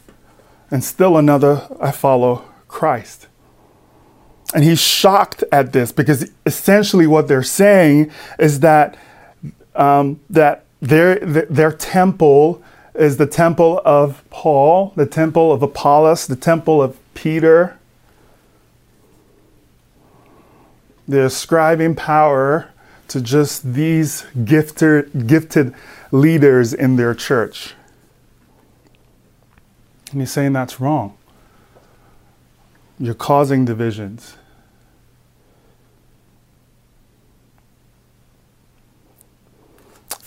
and 0.70 0.82
still 0.82 1.16
another, 1.16 1.66
I 1.80 1.90
follow 1.90 2.44
Christ. 2.68 3.28
And 4.54 4.62
he's 4.62 4.80
shocked 4.80 5.42
at 5.50 5.72
this 5.72 5.92
because 5.92 6.30
essentially 6.46 7.06
what 7.06 7.28
they're 7.28 7.42
saying 7.42 8.10
is 8.38 8.60
that 8.60 8.96
um, 9.74 10.20
that 10.30 10.64
their 10.80 11.16
their 11.16 11.72
temple 11.72 12.62
is 12.94 13.16
the 13.16 13.26
temple 13.26 13.80
of 13.84 14.22
Paul, 14.30 14.92
the 14.94 15.06
temple 15.06 15.52
of 15.52 15.62
Apollos, 15.62 16.26
the 16.26 16.36
temple 16.36 16.80
of 16.82 16.96
Peter. 17.14 17.76
They're 21.08 21.26
ascribing 21.26 21.96
power 21.96 22.70
to 23.08 23.20
just 23.20 23.74
these 23.74 24.24
gifted 24.44 25.26
gifted 25.26 25.74
leaders 26.12 26.72
in 26.72 26.96
their 26.96 27.14
church. 27.14 27.74
And 30.14 30.22
he's 30.22 30.30
saying 30.30 30.52
that's 30.52 30.78
wrong. 30.78 31.18
You're 33.00 33.14
causing 33.14 33.64
divisions. 33.64 34.36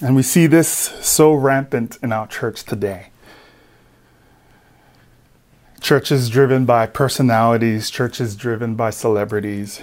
And 0.01 0.13
we 0.13 0.23
see 0.23 0.45
this 0.45 0.67
so 0.67 1.33
rampant 1.33 1.99
in 2.03 2.11
our 2.11 2.27
church 2.27 2.65
today. 2.65 3.11
Churches 5.79 6.29
driven 6.29 6.65
by 6.65 6.85
personalities, 6.85 7.89
churches 7.89 8.35
driven 8.35 8.75
by 8.75 8.89
celebrities, 8.89 9.81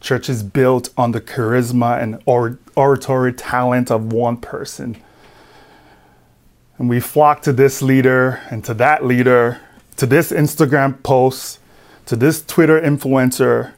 churches 0.00 0.42
built 0.42 0.88
on 0.96 1.12
the 1.12 1.20
charisma 1.20 2.02
and 2.02 2.22
or- 2.24 2.58
oratory 2.74 3.34
talent 3.34 3.90
of 3.90 4.14
one 4.14 4.38
person 4.38 4.96
and 6.78 6.88
we 6.88 7.00
flock 7.00 7.42
to 7.42 7.52
this 7.52 7.82
leader 7.82 8.40
and 8.50 8.64
to 8.64 8.74
that 8.74 9.04
leader, 9.04 9.60
to 9.96 10.06
this 10.06 10.32
Instagram 10.32 11.02
post, 11.02 11.60
to 12.06 12.16
this 12.16 12.44
Twitter 12.44 12.80
influencer, 12.80 13.72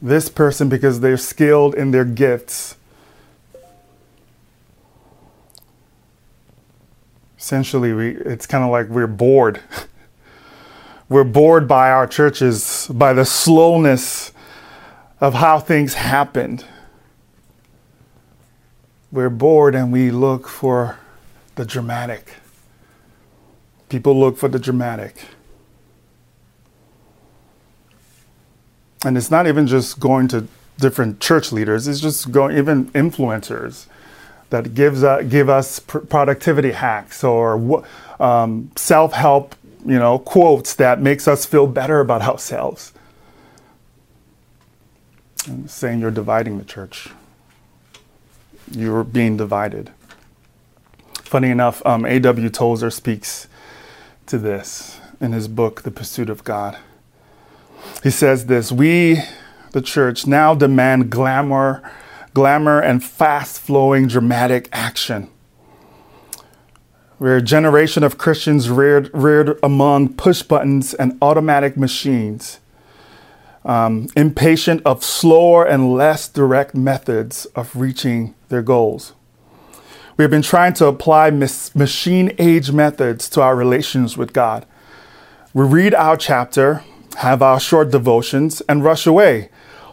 this 0.00 0.28
person 0.28 0.68
because 0.68 1.00
they're 1.00 1.16
skilled 1.16 1.74
in 1.74 1.90
their 1.90 2.04
gifts. 2.04 2.76
Essentially, 7.38 7.92
we, 7.92 8.16
it's 8.16 8.46
kind 8.46 8.62
of 8.62 8.70
like 8.70 8.88
we're 8.88 9.08
bored. 9.08 9.60
we're 11.08 11.24
bored 11.24 11.66
by 11.66 11.90
our 11.90 12.06
churches, 12.06 12.88
by 12.92 13.12
the 13.12 13.24
slowness 13.24 14.32
of 15.20 15.34
how 15.34 15.58
things 15.58 15.94
happened 15.94 16.64
we're 19.12 19.30
bored 19.30 19.74
and 19.74 19.92
we 19.92 20.10
look 20.10 20.48
for 20.48 20.98
the 21.54 21.66
dramatic. 21.66 22.32
People 23.90 24.18
look 24.18 24.38
for 24.38 24.48
the 24.48 24.58
dramatic. 24.58 25.26
And 29.04 29.18
it's 29.18 29.30
not 29.30 29.46
even 29.46 29.66
just 29.66 30.00
going 30.00 30.28
to 30.28 30.48
different 30.78 31.20
church 31.20 31.52
leaders, 31.52 31.86
it's 31.86 32.00
just 32.00 32.32
going 32.32 32.56
even 32.56 32.86
influencers 32.92 33.86
that 34.48 34.74
gives 34.74 35.04
uh, 35.04 35.22
give 35.22 35.48
us 35.48 35.78
pr- 35.78 35.98
productivity 35.98 36.72
hacks 36.72 37.22
or 37.22 37.84
um, 38.18 38.70
self-help, 38.76 39.54
you 39.84 39.98
know, 39.98 40.18
quotes 40.18 40.74
that 40.74 41.00
makes 41.00 41.28
us 41.28 41.44
feel 41.44 41.66
better 41.66 42.00
about 42.00 42.22
ourselves. 42.22 42.92
I'm 45.46 45.68
saying 45.68 46.00
you're 46.00 46.10
dividing 46.10 46.58
the 46.58 46.64
church 46.64 47.08
you're 48.70 49.04
being 49.04 49.36
divided. 49.36 49.90
Funny 51.22 51.50
enough, 51.50 51.84
um, 51.86 52.04
A.W. 52.04 52.48
Tozer 52.50 52.90
speaks 52.90 53.48
to 54.26 54.38
this 54.38 55.00
in 55.20 55.32
his 55.32 55.48
book, 55.48 55.82
The 55.82 55.90
Pursuit 55.90 56.28
of 56.28 56.44
God. 56.44 56.78
He 58.02 58.10
says 58.10 58.46
this 58.46 58.70
We, 58.70 59.22
the 59.72 59.82
church, 59.82 60.26
now 60.26 60.54
demand 60.54 61.10
glamour, 61.10 61.82
glamour 62.34 62.80
and 62.80 63.02
fast 63.02 63.60
flowing 63.60 64.08
dramatic 64.08 64.68
action. 64.72 65.28
We're 67.18 67.36
a 67.36 67.42
generation 67.42 68.02
of 68.02 68.18
Christians 68.18 68.68
reared, 68.68 69.08
reared 69.14 69.58
among 69.62 70.14
push 70.14 70.42
buttons 70.42 70.92
and 70.92 71.16
automatic 71.22 71.76
machines 71.76 72.58
um, 73.64 74.08
impatient 74.16 74.82
of 74.84 75.04
slower 75.04 75.64
and 75.64 75.94
less 75.94 76.28
direct 76.28 76.74
methods 76.74 77.46
of 77.54 77.74
reaching 77.76 78.34
their 78.48 78.62
goals. 78.62 79.14
We 80.16 80.24
have 80.24 80.30
been 80.30 80.42
trying 80.42 80.74
to 80.74 80.86
apply 80.86 81.30
mis- 81.30 81.74
machine 81.74 82.34
age 82.38 82.72
methods 82.72 83.28
to 83.30 83.40
our 83.40 83.56
relations 83.56 84.16
with 84.16 84.32
God. 84.32 84.66
We 85.54 85.64
read 85.64 85.94
our 85.94 86.16
chapter, 86.16 86.84
have 87.18 87.42
our 87.42 87.60
short 87.60 87.90
devotions, 87.90 88.60
and 88.68 88.84
rush 88.84 89.06
away, 89.06 89.48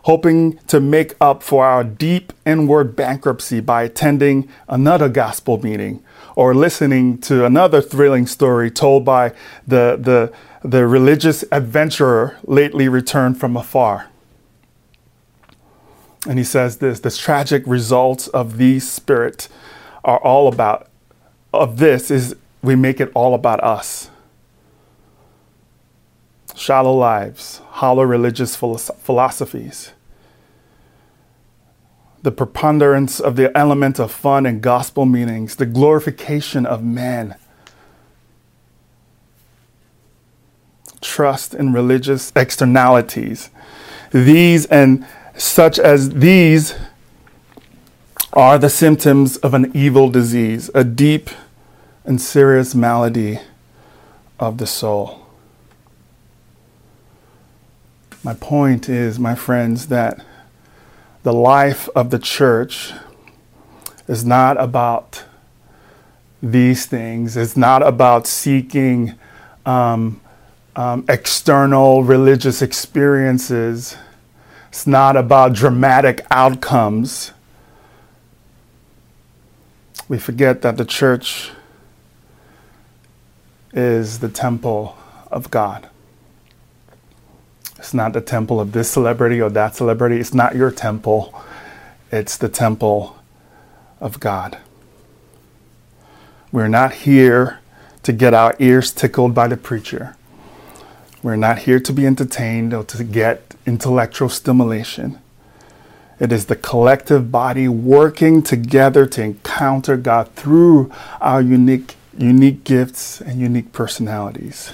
hoping 0.10 0.58
to 0.65 0.80
make 0.80 1.13
up 1.22 1.43
for 1.43 1.63
our 1.63 1.84
deep 1.84 2.34
inward 2.43 2.95
bankruptcy 2.95 3.60
by 3.60 3.84
attending 3.84 4.50
another 4.67 5.08
gospel 5.08 5.62
meeting 5.62 6.04
or 6.36 6.56
listening 6.56 7.15
to 7.15 7.45
another 7.45 7.80
thrilling 7.80 8.26
story 8.26 8.72
told 8.72 9.06
by 9.06 9.30
the, 9.67 9.95
the, 10.02 10.34
the 10.67 10.88
religious 10.88 11.43
adventurer 11.52 12.36
lately 12.45 12.89
returned 12.89 13.39
from 13.39 13.56
afar. 13.56 14.08
And 16.28 16.39
he 16.39 16.43
says 16.43 16.78
this 16.78 17.02
the 17.02 17.12
tragic 17.12 17.62
results 17.67 18.28
of 18.30 18.58
these 18.58 18.89
spirit 18.89 19.48
are 20.04 20.17
all 20.17 20.48
about, 20.48 20.88
of 21.54 21.78
this 21.78 22.10
is 22.10 22.36
we 22.63 22.76
make 22.76 23.00
it 23.00 23.12
all 23.13 23.36
about 23.36 23.63
us. 23.63 24.10
Shallow 26.56 26.98
lives, 26.98 27.62
hollow 27.74 28.02
religious 28.02 28.56
philosophies, 28.56 29.91
the 32.21 32.32
preponderance 32.32 33.19
of 33.19 33.36
the 33.36 33.55
element 33.58 33.99
of 33.99 34.12
fun 34.12 34.45
and 34.45 34.62
gospel 34.62 35.05
meanings, 35.05 35.55
the 35.55 35.65
glorification 35.65 36.65
of 36.65 36.84
man 36.84 37.36
trust 41.01 41.53
in 41.53 41.73
religious 41.73 42.32
externalities. 42.36 43.49
These 44.12 44.65
and 44.65 45.05
such 45.36 45.79
as 45.79 46.10
these 46.12 46.75
are 48.34 48.58
the 48.58 48.69
symptoms 48.69 49.38
of 49.38 49.53
an 49.53 49.71
evil 49.73 50.10
disease, 50.10 50.69
a 50.75 50.84
deep 50.84 51.29
and 52.03 52.21
serious 52.21 52.75
malady 52.75 53.39
of 54.39 54.58
the 54.58 54.67
soul. 54.67 55.25
My 58.23 58.34
point 58.34 58.89
is, 58.89 59.17
my 59.17 59.34
friends, 59.34 59.88
that 59.88 60.23
the 61.23 61.34
life 61.34 61.89
of 61.95 62.10
the 62.10 62.19
church 62.19 62.93
is 64.08 64.25
not 64.25 64.60
about 64.60 65.23
these 66.41 66.86
things. 66.86 67.36
It's 67.36 67.58
not 67.58 67.86
about 67.86 68.25
seeking 68.25 69.15
um, 69.65 70.21
um, 70.75 71.05
external 71.10 72.03
religious 72.03 72.62
experiences. 72.62 73.97
It's 74.69 74.88
not 74.88 75.17
about 75.17 75.53
dramatic 75.53 76.25
outcomes. 76.32 77.34
We 80.08 80.17
forget 80.17 80.62
that 80.62 80.77
the 80.77 80.86
church 80.86 81.51
is 83.73 84.19
the 84.19 84.29
temple 84.29 84.97
of 85.29 85.51
God. 85.51 85.89
It's 87.89 87.93
not 87.95 88.13
the 88.13 88.21
temple 88.21 88.60
of 88.60 88.71
this 88.71 88.88
celebrity 88.88 89.41
or 89.41 89.49
that 89.49 89.75
celebrity. 89.75 90.19
It's 90.19 90.32
not 90.32 90.56
your 90.56 90.69
temple. 90.69 91.34
It's 92.12 92.38
the 92.38 92.47
temple 92.47 93.17
of 93.99 94.19
God. 94.19 94.60
We're 96.52 96.67
not 96.67 96.93
here 96.93 97.62
to 98.04 98.13
get 98.13 98.36
our 98.36 98.56
ears 98.60 98.91
tickled 98.91 99.34
by 99.34 99.47
the 99.47 99.58
preacher. 99.58 100.15
We're 101.23 101.36
not 101.36 101.63
here 101.65 101.80
to 101.80 101.91
be 101.91 102.06
entertained 102.06 102.75
or 102.75 102.84
to 102.84 103.04
get 103.04 103.56
intellectual 103.65 104.30
stimulation. 104.30 105.19
It 106.19 106.32
is 106.32 106.45
the 106.45 106.56
collective 106.56 107.32
body 107.32 107.67
working 107.67 108.43
together 108.43 109.08
to 109.08 109.23
encounter 109.23 109.97
God 109.97 110.32
through 110.36 110.91
our 111.19 111.41
unique 111.41 111.95
unique 112.15 112.63
gifts 112.65 113.19
and 113.19 113.39
unique 113.39 113.71
personalities. 113.71 114.71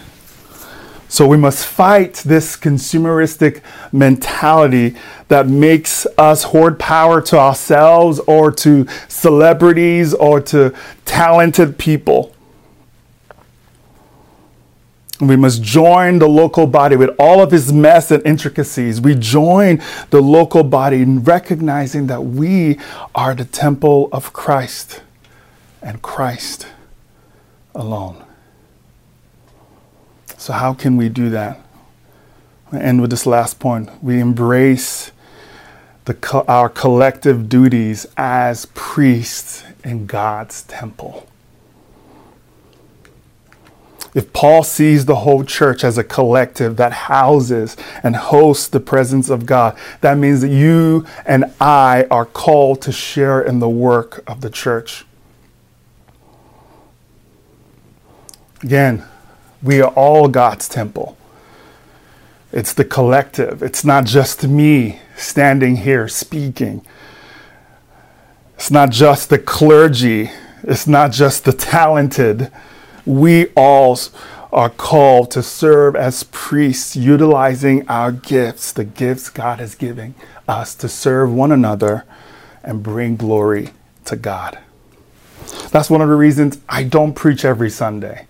So 1.16 1.26
we 1.26 1.38
must 1.38 1.66
fight 1.66 2.16
this 2.26 2.58
consumeristic 2.58 3.62
mentality 3.94 4.98
that 5.30 5.48
makes 5.48 6.06
us 6.18 6.44
hoard 6.44 6.78
power 6.78 7.22
to 7.22 7.40
ourselves 7.40 8.20
or 8.28 8.52
to 8.52 8.86
celebrities 9.08 10.14
or 10.14 10.42
to 10.42 10.76
talented 11.06 11.78
people. 11.78 12.36
We 15.22 15.38
must 15.38 15.64
join 15.64 16.20
the 16.20 16.28
local 16.28 16.68
body 16.68 16.98
with 16.98 17.12
all 17.18 17.42
of 17.42 17.54
its 17.54 17.72
mess 17.72 18.12
and 18.12 18.22
intricacies. 18.26 19.00
We 19.00 19.16
join 19.16 19.82
the 20.10 20.20
local 20.20 20.66
body 20.66 21.02
in 21.02 21.24
recognizing 21.24 22.08
that 22.08 22.26
we 22.26 22.78
are 23.16 23.34
the 23.34 23.46
temple 23.46 24.10
of 24.12 24.34
Christ 24.34 25.02
and 25.82 26.02
Christ 26.02 26.68
alone. 27.74 28.25
So, 30.46 30.54
how 30.54 30.76
can 30.76 30.96
we 30.96 31.10
do 31.10 31.32
that? 31.32 31.60
I 32.72 32.78
end 32.78 33.02
with 33.02 33.10
this 33.10 33.26
last 33.26 33.60
point. 33.60 33.90
We 34.04 34.20
embrace 34.20 35.12
the, 36.04 36.44
our 36.48 36.70
collective 36.70 37.50
duties 37.50 38.06
as 38.16 38.68
priests 38.76 39.64
in 39.84 40.06
God's 40.06 40.62
temple. 40.62 41.28
If 44.14 44.34
Paul 44.34 44.62
sees 44.62 45.06
the 45.06 45.16
whole 45.16 45.44
church 45.44 45.84
as 45.84 45.98
a 45.98 46.04
collective 46.04 46.78
that 46.78 46.94
houses 46.94 47.76
and 48.04 48.16
hosts 48.16 48.68
the 48.68 48.80
presence 48.80 49.32
of 49.32 49.48
God, 49.48 49.76
that 50.02 50.16
means 50.16 50.42
that 50.42 50.50
you 50.50 51.08
and 51.26 51.52
I 51.60 52.06
are 52.12 52.26
called 52.26 52.84
to 52.84 52.92
share 52.92 53.42
in 53.42 53.58
the 53.58 53.68
work 53.68 54.24
of 54.28 54.42
the 54.42 54.52
church. 54.52 55.06
Again, 58.62 59.04
we 59.66 59.82
are 59.82 59.92
all 59.92 60.28
God's 60.28 60.70
temple. 60.70 61.18
It's 62.52 62.74
the 62.74 62.86
collective. 62.86 63.62
It's 63.64 63.84
not 63.84 64.06
just 64.06 64.48
me 64.48 65.00
standing 65.18 65.78
here 65.78 66.08
speaking. 66.08 66.86
It's 68.54 68.72
not 68.72 68.92
just 68.92 69.30
the 69.30 69.40
clergy. 69.40 70.30
It's 70.64 70.88
not 70.88 71.12
just 71.12 71.46
the 71.46 71.52
talented 71.52 72.52
we 73.06 73.48
all 73.56 73.98
are 74.52 74.70
called 74.70 75.32
to 75.32 75.44
serve 75.44 75.96
as 75.96 76.24
priests, 76.24 76.96
utilizing 76.96 77.88
our 77.88 78.12
gifts, 78.12 78.72
the 78.72 78.84
gifts 78.84 79.30
God 79.30 79.60
is 79.62 79.76
giving 79.76 80.16
us 80.48 80.74
to 80.76 80.90
serve 80.90 81.32
one 81.32 81.52
another 81.52 82.06
and 82.64 82.82
bring 82.82 83.16
glory 83.16 83.70
to 84.06 84.16
God. 84.16 84.58
That's 85.72 85.90
one 85.90 86.02
of 86.02 86.08
the 86.08 86.16
reasons 86.16 86.60
I 86.70 86.84
don't 86.84 87.14
preach 87.14 87.46
every 87.46 87.70
Sunday. 87.70 88.28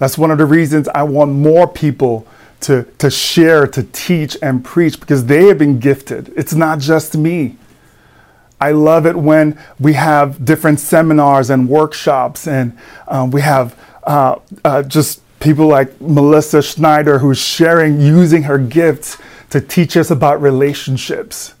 That's 0.00 0.16
one 0.16 0.30
of 0.30 0.38
the 0.38 0.46
reasons 0.46 0.88
I 0.88 1.02
want 1.02 1.30
more 1.30 1.68
people 1.68 2.26
to, 2.60 2.84
to 2.98 3.10
share, 3.10 3.66
to 3.66 3.82
teach, 3.82 4.34
and 4.40 4.64
preach 4.64 4.98
because 4.98 5.26
they 5.26 5.44
have 5.48 5.58
been 5.58 5.78
gifted. 5.78 6.32
It's 6.36 6.54
not 6.54 6.78
just 6.78 7.16
me. 7.16 7.56
I 8.58 8.72
love 8.72 9.06
it 9.06 9.16
when 9.16 9.58
we 9.78 9.92
have 9.92 10.42
different 10.44 10.80
seminars 10.80 11.50
and 11.50 11.68
workshops, 11.68 12.48
and 12.48 12.76
um, 13.08 13.30
we 13.30 13.42
have 13.42 13.78
uh, 14.04 14.36
uh, 14.64 14.82
just 14.84 15.20
people 15.38 15.66
like 15.66 16.00
Melissa 16.00 16.62
Schneider 16.62 17.18
who's 17.18 17.38
sharing, 17.38 18.00
using 18.00 18.44
her 18.44 18.56
gifts 18.56 19.18
to 19.50 19.60
teach 19.60 19.98
us 19.98 20.10
about 20.10 20.40
relationships. 20.40 21.54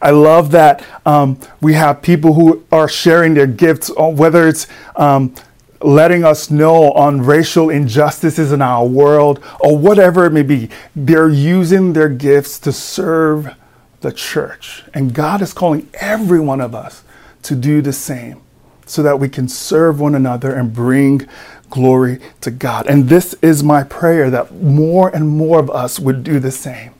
I 0.00 0.10
love 0.10 0.52
that 0.52 0.84
um, 1.04 1.40
we 1.60 1.74
have 1.74 2.02
people 2.02 2.34
who 2.34 2.64
are 2.70 2.88
sharing 2.88 3.34
their 3.34 3.48
gifts, 3.48 3.90
uh, 3.98 4.08
whether 4.08 4.46
it's 4.46 4.68
um, 4.94 5.34
letting 5.82 6.24
us 6.24 6.50
know 6.50 6.92
on 6.92 7.22
racial 7.22 7.70
injustices 7.70 8.52
in 8.52 8.60
our 8.60 8.86
world 8.86 9.42
or 9.60 9.76
whatever 9.76 10.26
it 10.26 10.30
may 10.30 10.42
be. 10.42 10.68
They're 10.94 11.28
using 11.28 11.92
their 11.92 12.08
gifts 12.08 12.58
to 12.60 12.72
serve 12.72 13.54
the 14.00 14.12
church. 14.12 14.84
And 14.92 15.14
God 15.14 15.42
is 15.42 15.52
calling 15.52 15.88
every 15.94 16.40
one 16.40 16.60
of 16.60 16.74
us 16.74 17.02
to 17.42 17.54
do 17.54 17.80
the 17.80 17.92
same 17.92 18.40
so 18.86 19.02
that 19.02 19.18
we 19.18 19.28
can 19.28 19.48
serve 19.48 20.00
one 20.00 20.14
another 20.14 20.54
and 20.54 20.72
bring 20.72 21.26
glory 21.70 22.18
to 22.40 22.50
God. 22.50 22.86
And 22.86 23.08
this 23.08 23.34
is 23.40 23.62
my 23.62 23.84
prayer 23.84 24.30
that 24.30 24.52
more 24.52 25.08
and 25.14 25.28
more 25.28 25.60
of 25.60 25.70
us 25.70 25.98
would 26.00 26.24
do 26.24 26.40
the 26.40 26.50
same. 26.50 26.92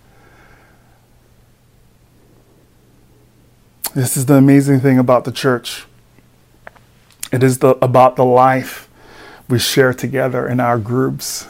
This 3.95 4.17
is 4.17 4.27
the 4.27 4.35
amazing 4.35 4.81
thing 4.81 4.99
about 4.99 5.25
the 5.25 5.33
church. 5.33 5.85
It 7.33 7.43
is 7.43 7.59
the, 7.59 7.71
about 7.83 8.17
the 8.17 8.25
life 8.25 8.89
we 9.49 9.59
share 9.59 9.95
together 9.95 10.47
in 10.47 10.61
our 10.61 10.79
groups, 10.79 11.47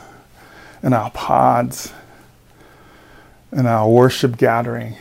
in 0.83 0.93
our 0.93 1.11
pods, 1.11 1.93
in 3.53 3.67
our 3.67 3.89
worship 3.89 4.37
gathering. 4.37 4.97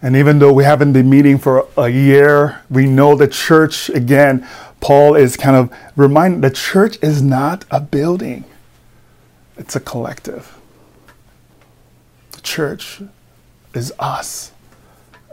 And 0.00 0.14
even 0.14 0.38
though 0.38 0.52
we 0.52 0.64
haven't 0.64 0.92
been 0.92 1.10
meeting 1.10 1.38
for 1.38 1.66
a 1.76 1.88
year, 1.88 2.62
we 2.70 2.86
know 2.86 3.16
the 3.16 3.26
church, 3.26 3.88
again, 3.90 4.46
Paul 4.80 5.16
is 5.16 5.36
kind 5.36 5.56
of 5.56 5.76
reminding 5.96 6.40
the 6.40 6.50
church 6.50 6.98
is 7.02 7.20
not 7.20 7.64
a 7.70 7.80
building, 7.80 8.44
it's 9.56 9.74
a 9.74 9.80
collective. 9.80 10.56
The 12.32 12.40
church 12.42 13.02
is 13.74 13.92
us, 13.98 14.52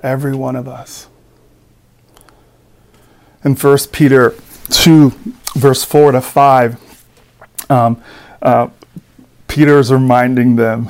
every 0.01 0.35
one 0.35 0.55
of 0.55 0.67
us. 0.67 1.07
In 3.45 3.55
1 3.55 3.77
Peter 3.91 4.35
2, 4.71 5.11
verse 5.55 5.83
4 5.83 6.13
to 6.13 6.21
5, 6.21 7.05
um, 7.69 8.03
uh, 8.41 8.67
Peter 9.47 9.79
is 9.79 9.93
reminding 9.93 10.57
them 10.57 10.89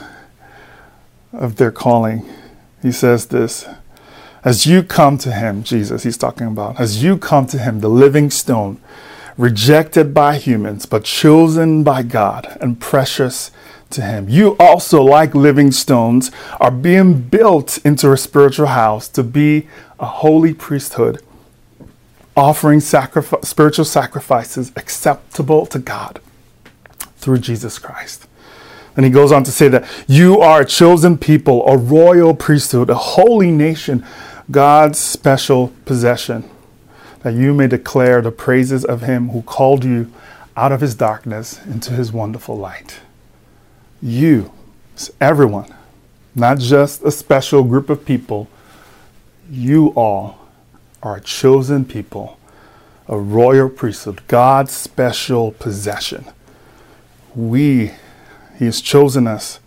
of 1.33 1.57
their 1.57 1.71
calling 1.71 2.25
he 2.85 2.91
says 2.91 3.25
this 3.25 3.67
As 4.43 4.67
you 4.67 4.83
come 4.83 5.17
to 5.17 5.31
him, 5.31 5.63
Jesus, 5.63 6.03
he's 6.03 6.17
talking 6.17 6.45
about, 6.45 6.79
as 6.79 7.01
you 7.01 7.17
come 7.17 7.47
to 7.47 7.57
him, 7.57 7.79
the 7.79 7.89
living 7.89 8.29
stone, 8.29 8.79
rejected 9.37 10.13
by 10.13 10.37
humans, 10.37 10.85
but 10.85 11.03
chosen 11.03 11.83
by 11.83 12.03
God 12.03 12.55
and 12.61 12.79
precious 12.79 13.49
to 13.89 14.03
him. 14.03 14.29
You 14.29 14.55
also, 14.59 15.01
like 15.01 15.33
living 15.33 15.71
stones, 15.71 16.29
are 16.59 16.69
being 16.69 17.21
built 17.21 17.79
into 17.79 18.11
a 18.11 18.17
spiritual 18.17 18.67
house 18.67 19.07
to 19.09 19.23
be 19.23 19.67
a 19.99 20.05
holy 20.05 20.53
priesthood, 20.53 21.23
offering 22.35 22.79
sacrifice, 22.79 23.47
spiritual 23.47 23.85
sacrifices 23.85 24.71
acceptable 24.75 25.65
to 25.67 25.79
God 25.79 26.19
through 27.17 27.39
Jesus 27.39 27.79
Christ. 27.79 28.27
And 28.95 29.03
he 29.03 29.11
goes 29.11 29.31
on 29.31 29.43
to 29.43 29.51
say 29.51 29.67
that 29.69 29.85
you 30.07 30.39
are 30.39 30.61
a 30.61 30.65
chosen 30.65 31.17
people, 31.17 31.65
a 31.67 31.77
royal 31.77 32.33
priesthood, 32.33 32.89
a 32.89 32.95
holy 32.95 33.51
nation, 33.51 34.05
God's 34.49 34.99
special 34.99 35.73
possession, 35.85 36.49
that 37.21 37.33
you 37.33 37.53
may 37.53 37.67
declare 37.67 38.21
the 38.21 38.31
praises 38.31 38.85
of 38.85 39.01
him 39.01 39.29
who 39.29 39.41
called 39.41 39.83
you 39.83 40.11
out 40.55 40.71
of 40.71 40.81
his 40.81 40.95
darkness 40.95 41.59
into 41.65 41.91
his 41.91 42.13
wonderful 42.13 42.57
light. 42.57 42.99
You, 44.01 44.51
everyone, 45.19 45.73
not 46.33 46.59
just 46.59 47.01
a 47.03 47.11
special 47.11 47.63
group 47.63 47.89
of 47.89 48.05
people, 48.05 48.47
you 49.49 49.87
all 49.89 50.44
are 51.05 51.17
a 51.17 51.21
chosen 51.21 51.85
people, 51.85 52.39
a 53.07 53.17
royal 53.17 53.69
priesthood, 53.69 54.21
God's 54.27 54.73
special 54.73 55.51
possession. 55.51 56.25
We 57.35 57.91
he 58.57 58.65
has 58.65 58.81
chosen 58.81 59.27
us 59.27 59.59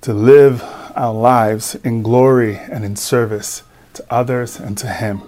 to 0.00 0.14
live 0.14 0.62
our 0.94 1.12
lives 1.12 1.74
in 1.84 2.02
glory 2.02 2.56
and 2.56 2.84
in 2.84 2.96
service 2.96 3.64
to 3.94 4.04
others 4.08 4.58
and 4.58 4.78
to 4.78 4.88
Him. 4.88 5.22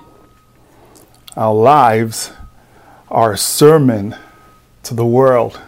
Our 1.37 1.55
lives 1.55 2.33
are 3.11 3.33
a 3.33 3.39
sermon 3.39 4.17
to 4.85 4.95
the 4.95 5.07
world. 5.07 5.61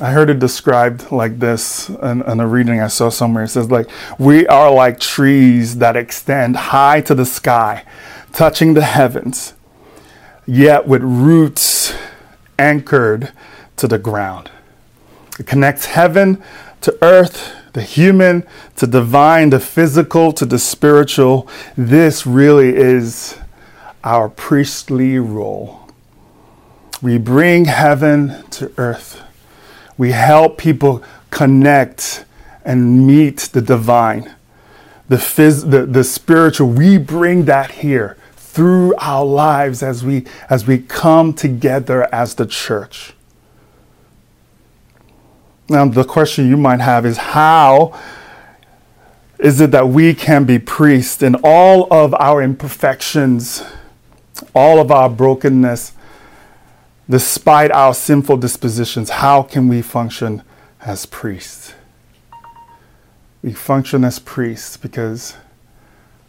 I 0.00 0.12
heard 0.12 0.30
it 0.30 0.38
described 0.38 1.10
like 1.10 1.40
this 1.40 1.88
in, 1.88 2.22
in, 2.22 2.38
a 2.38 2.46
reading 2.46 2.80
I 2.80 2.86
saw 2.86 3.08
somewhere. 3.08 3.44
It 3.44 3.48
says, 3.48 3.68
like, 3.68 3.88
we 4.16 4.46
are 4.46 4.70
like 4.72 5.00
trees 5.00 5.78
that 5.78 5.96
extend 5.96 6.56
high 6.56 7.00
to 7.00 7.16
the 7.16 7.26
sky, 7.26 7.84
touching 8.32 8.74
the 8.74 8.84
heavens, 8.84 9.54
yet 10.46 10.86
with 10.86 11.02
roots 11.02 11.94
anchored 12.60 13.32
to 13.76 13.88
the 13.88 13.98
ground. 13.98 14.52
It 15.40 15.46
connects 15.46 15.86
heaven 15.86 16.44
to 16.82 16.96
earth, 17.02 17.52
the 17.72 17.82
human 17.82 18.46
to 18.76 18.86
divine, 18.86 19.50
the 19.50 19.58
physical 19.58 20.32
to 20.34 20.44
the 20.44 20.60
spiritual. 20.60 21.48
This 21.76 22.24
really 22.24 22.76
is 22.76 23.36
our 24.04 24.28
priestly 24.28 25.18
role. 25.18 25.88
We 27.02 27.18
bring 27.18 27.64
heaven 27.64 28.44
to 28.50 28.72
earth. 28.78 29.22
We 29.98 30.12
help 30.12 30.56
people 30.56 31.02
connect 31.30 32.24
and 32.64 33.06
meet 33.06 33.38
the 33.52 33.60
divine, 33.60 34.34
the, 35.08 35.16
phys- 35.16 35.70
the, 35.70 35.84
the 35.84 36.04
spiritual. 36.04 36.70
We 36.70 36.96
bring 36.96 37.44
that 37.46 37.72
here 37.72 38.16
through 38.36 38.94
our 38.96 39.24
lives 39.24 39.82
as 39.82 40.04
we 40.04 40.24
as 40.50 40.66
we 40.66 40.78
come 40.78 41.32
together 41.32 42.12
as 42.12 42.34
the 42.34 42.46
church. 42.46 43.12
Now 45.68 45.86
the 45.86 46.02
question 46.02 46.48
you 46.48 46.56
might 46.56 46.80
have 46.80 47.06
is 47.06 47.18
how 47.18 47.96
is 49.38 49.60
it 49.60 49.70
that 49.70 49.88
we 49.88 50.12
can 50.14 50.44
be 50.44 50.58
priests 50.58 51.22
in 51.22 51.36
all 51.44 51.86
of 51.92 52.14
our 52.14 52.42
imperfections, 52.42 53.62
all 54.54 54.80
of 54.80 54.90
our 54.90 55.08
brokenness, 55.08 55.92
despite 57.08 57.70
our 57.70 57.94
sinful 57.94 58.36
dispositions? 58.36 59.10
How 59.10 59.42
can 59.42 59.68
we 59.68 59.82
function 59.82 60.42
as 60.80 61.06
priests? 61.06 61.74
We 63.42 63.52
function 63.52 64.04
as 64.04 64.18
priests 64.18 64.76
because 64.76 65.36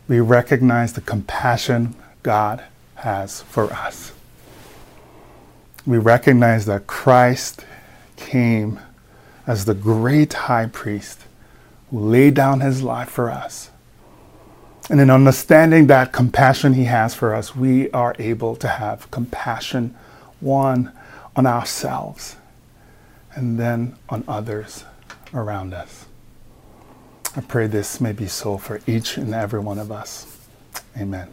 we 0.08 0.20
recognize 0.20 0.94
the 0.94 1.02
compassion 1.02 1.96
God 2.24 2.64
has 2.96 3.42
for 3.42 3.72
us. 3.74 4.12
We 5.86 5.98
recognize 5.98 6.66
that 6.66 6.88
Christ 6.88 7.66
came 8.16 8.80
as 9.48 9.66
the 9.66 9.74
great 9.74 10.34
high 10.34 10.68
priest 10.68 11.24
who 11.90 12.00
laid 12.00 12.36
down 12.36 12.60
his 12.60 12.84
life 12.84 13.10
for 13.10 13.32
us. 13.32 13.72
And 14.90 15.00
in 15.00 15.10
understanding 15.10 15.88
that 15.88 16.12
compassion 16.12 16.74
he 16.74 16.86
has 16.86 17.14
for 17.14 17.34
us, 17.34 17.56
we 17.56 17.90
are 17.92 18.16
able 18.20 18.56
to 18.58 18.68
have 18.68 19.10
compassion, 19.12 19.96
one, 20.40 20.92
on 21.36 21.46
ourselves, 21.46 22.36
and 23.34 23.60
then 23.60 23.96
on 24.10 24.24
others 24.28 24.84
around 25.34 25.74
us. 25.74 26.06
I 27.36 27.42
pray 27.42 27.68
this 27.68 28.02
may 28.02 28.12
be 28.12 28.28
so 28.28 28.58
for 28.58 28.82
each 28.88 29.18
and 29.18 29.34
every 29.34 29.60
one 29.60 29.78
of 29.80 29.92
us. 29.92 30.38
Amen. 30.98 31.30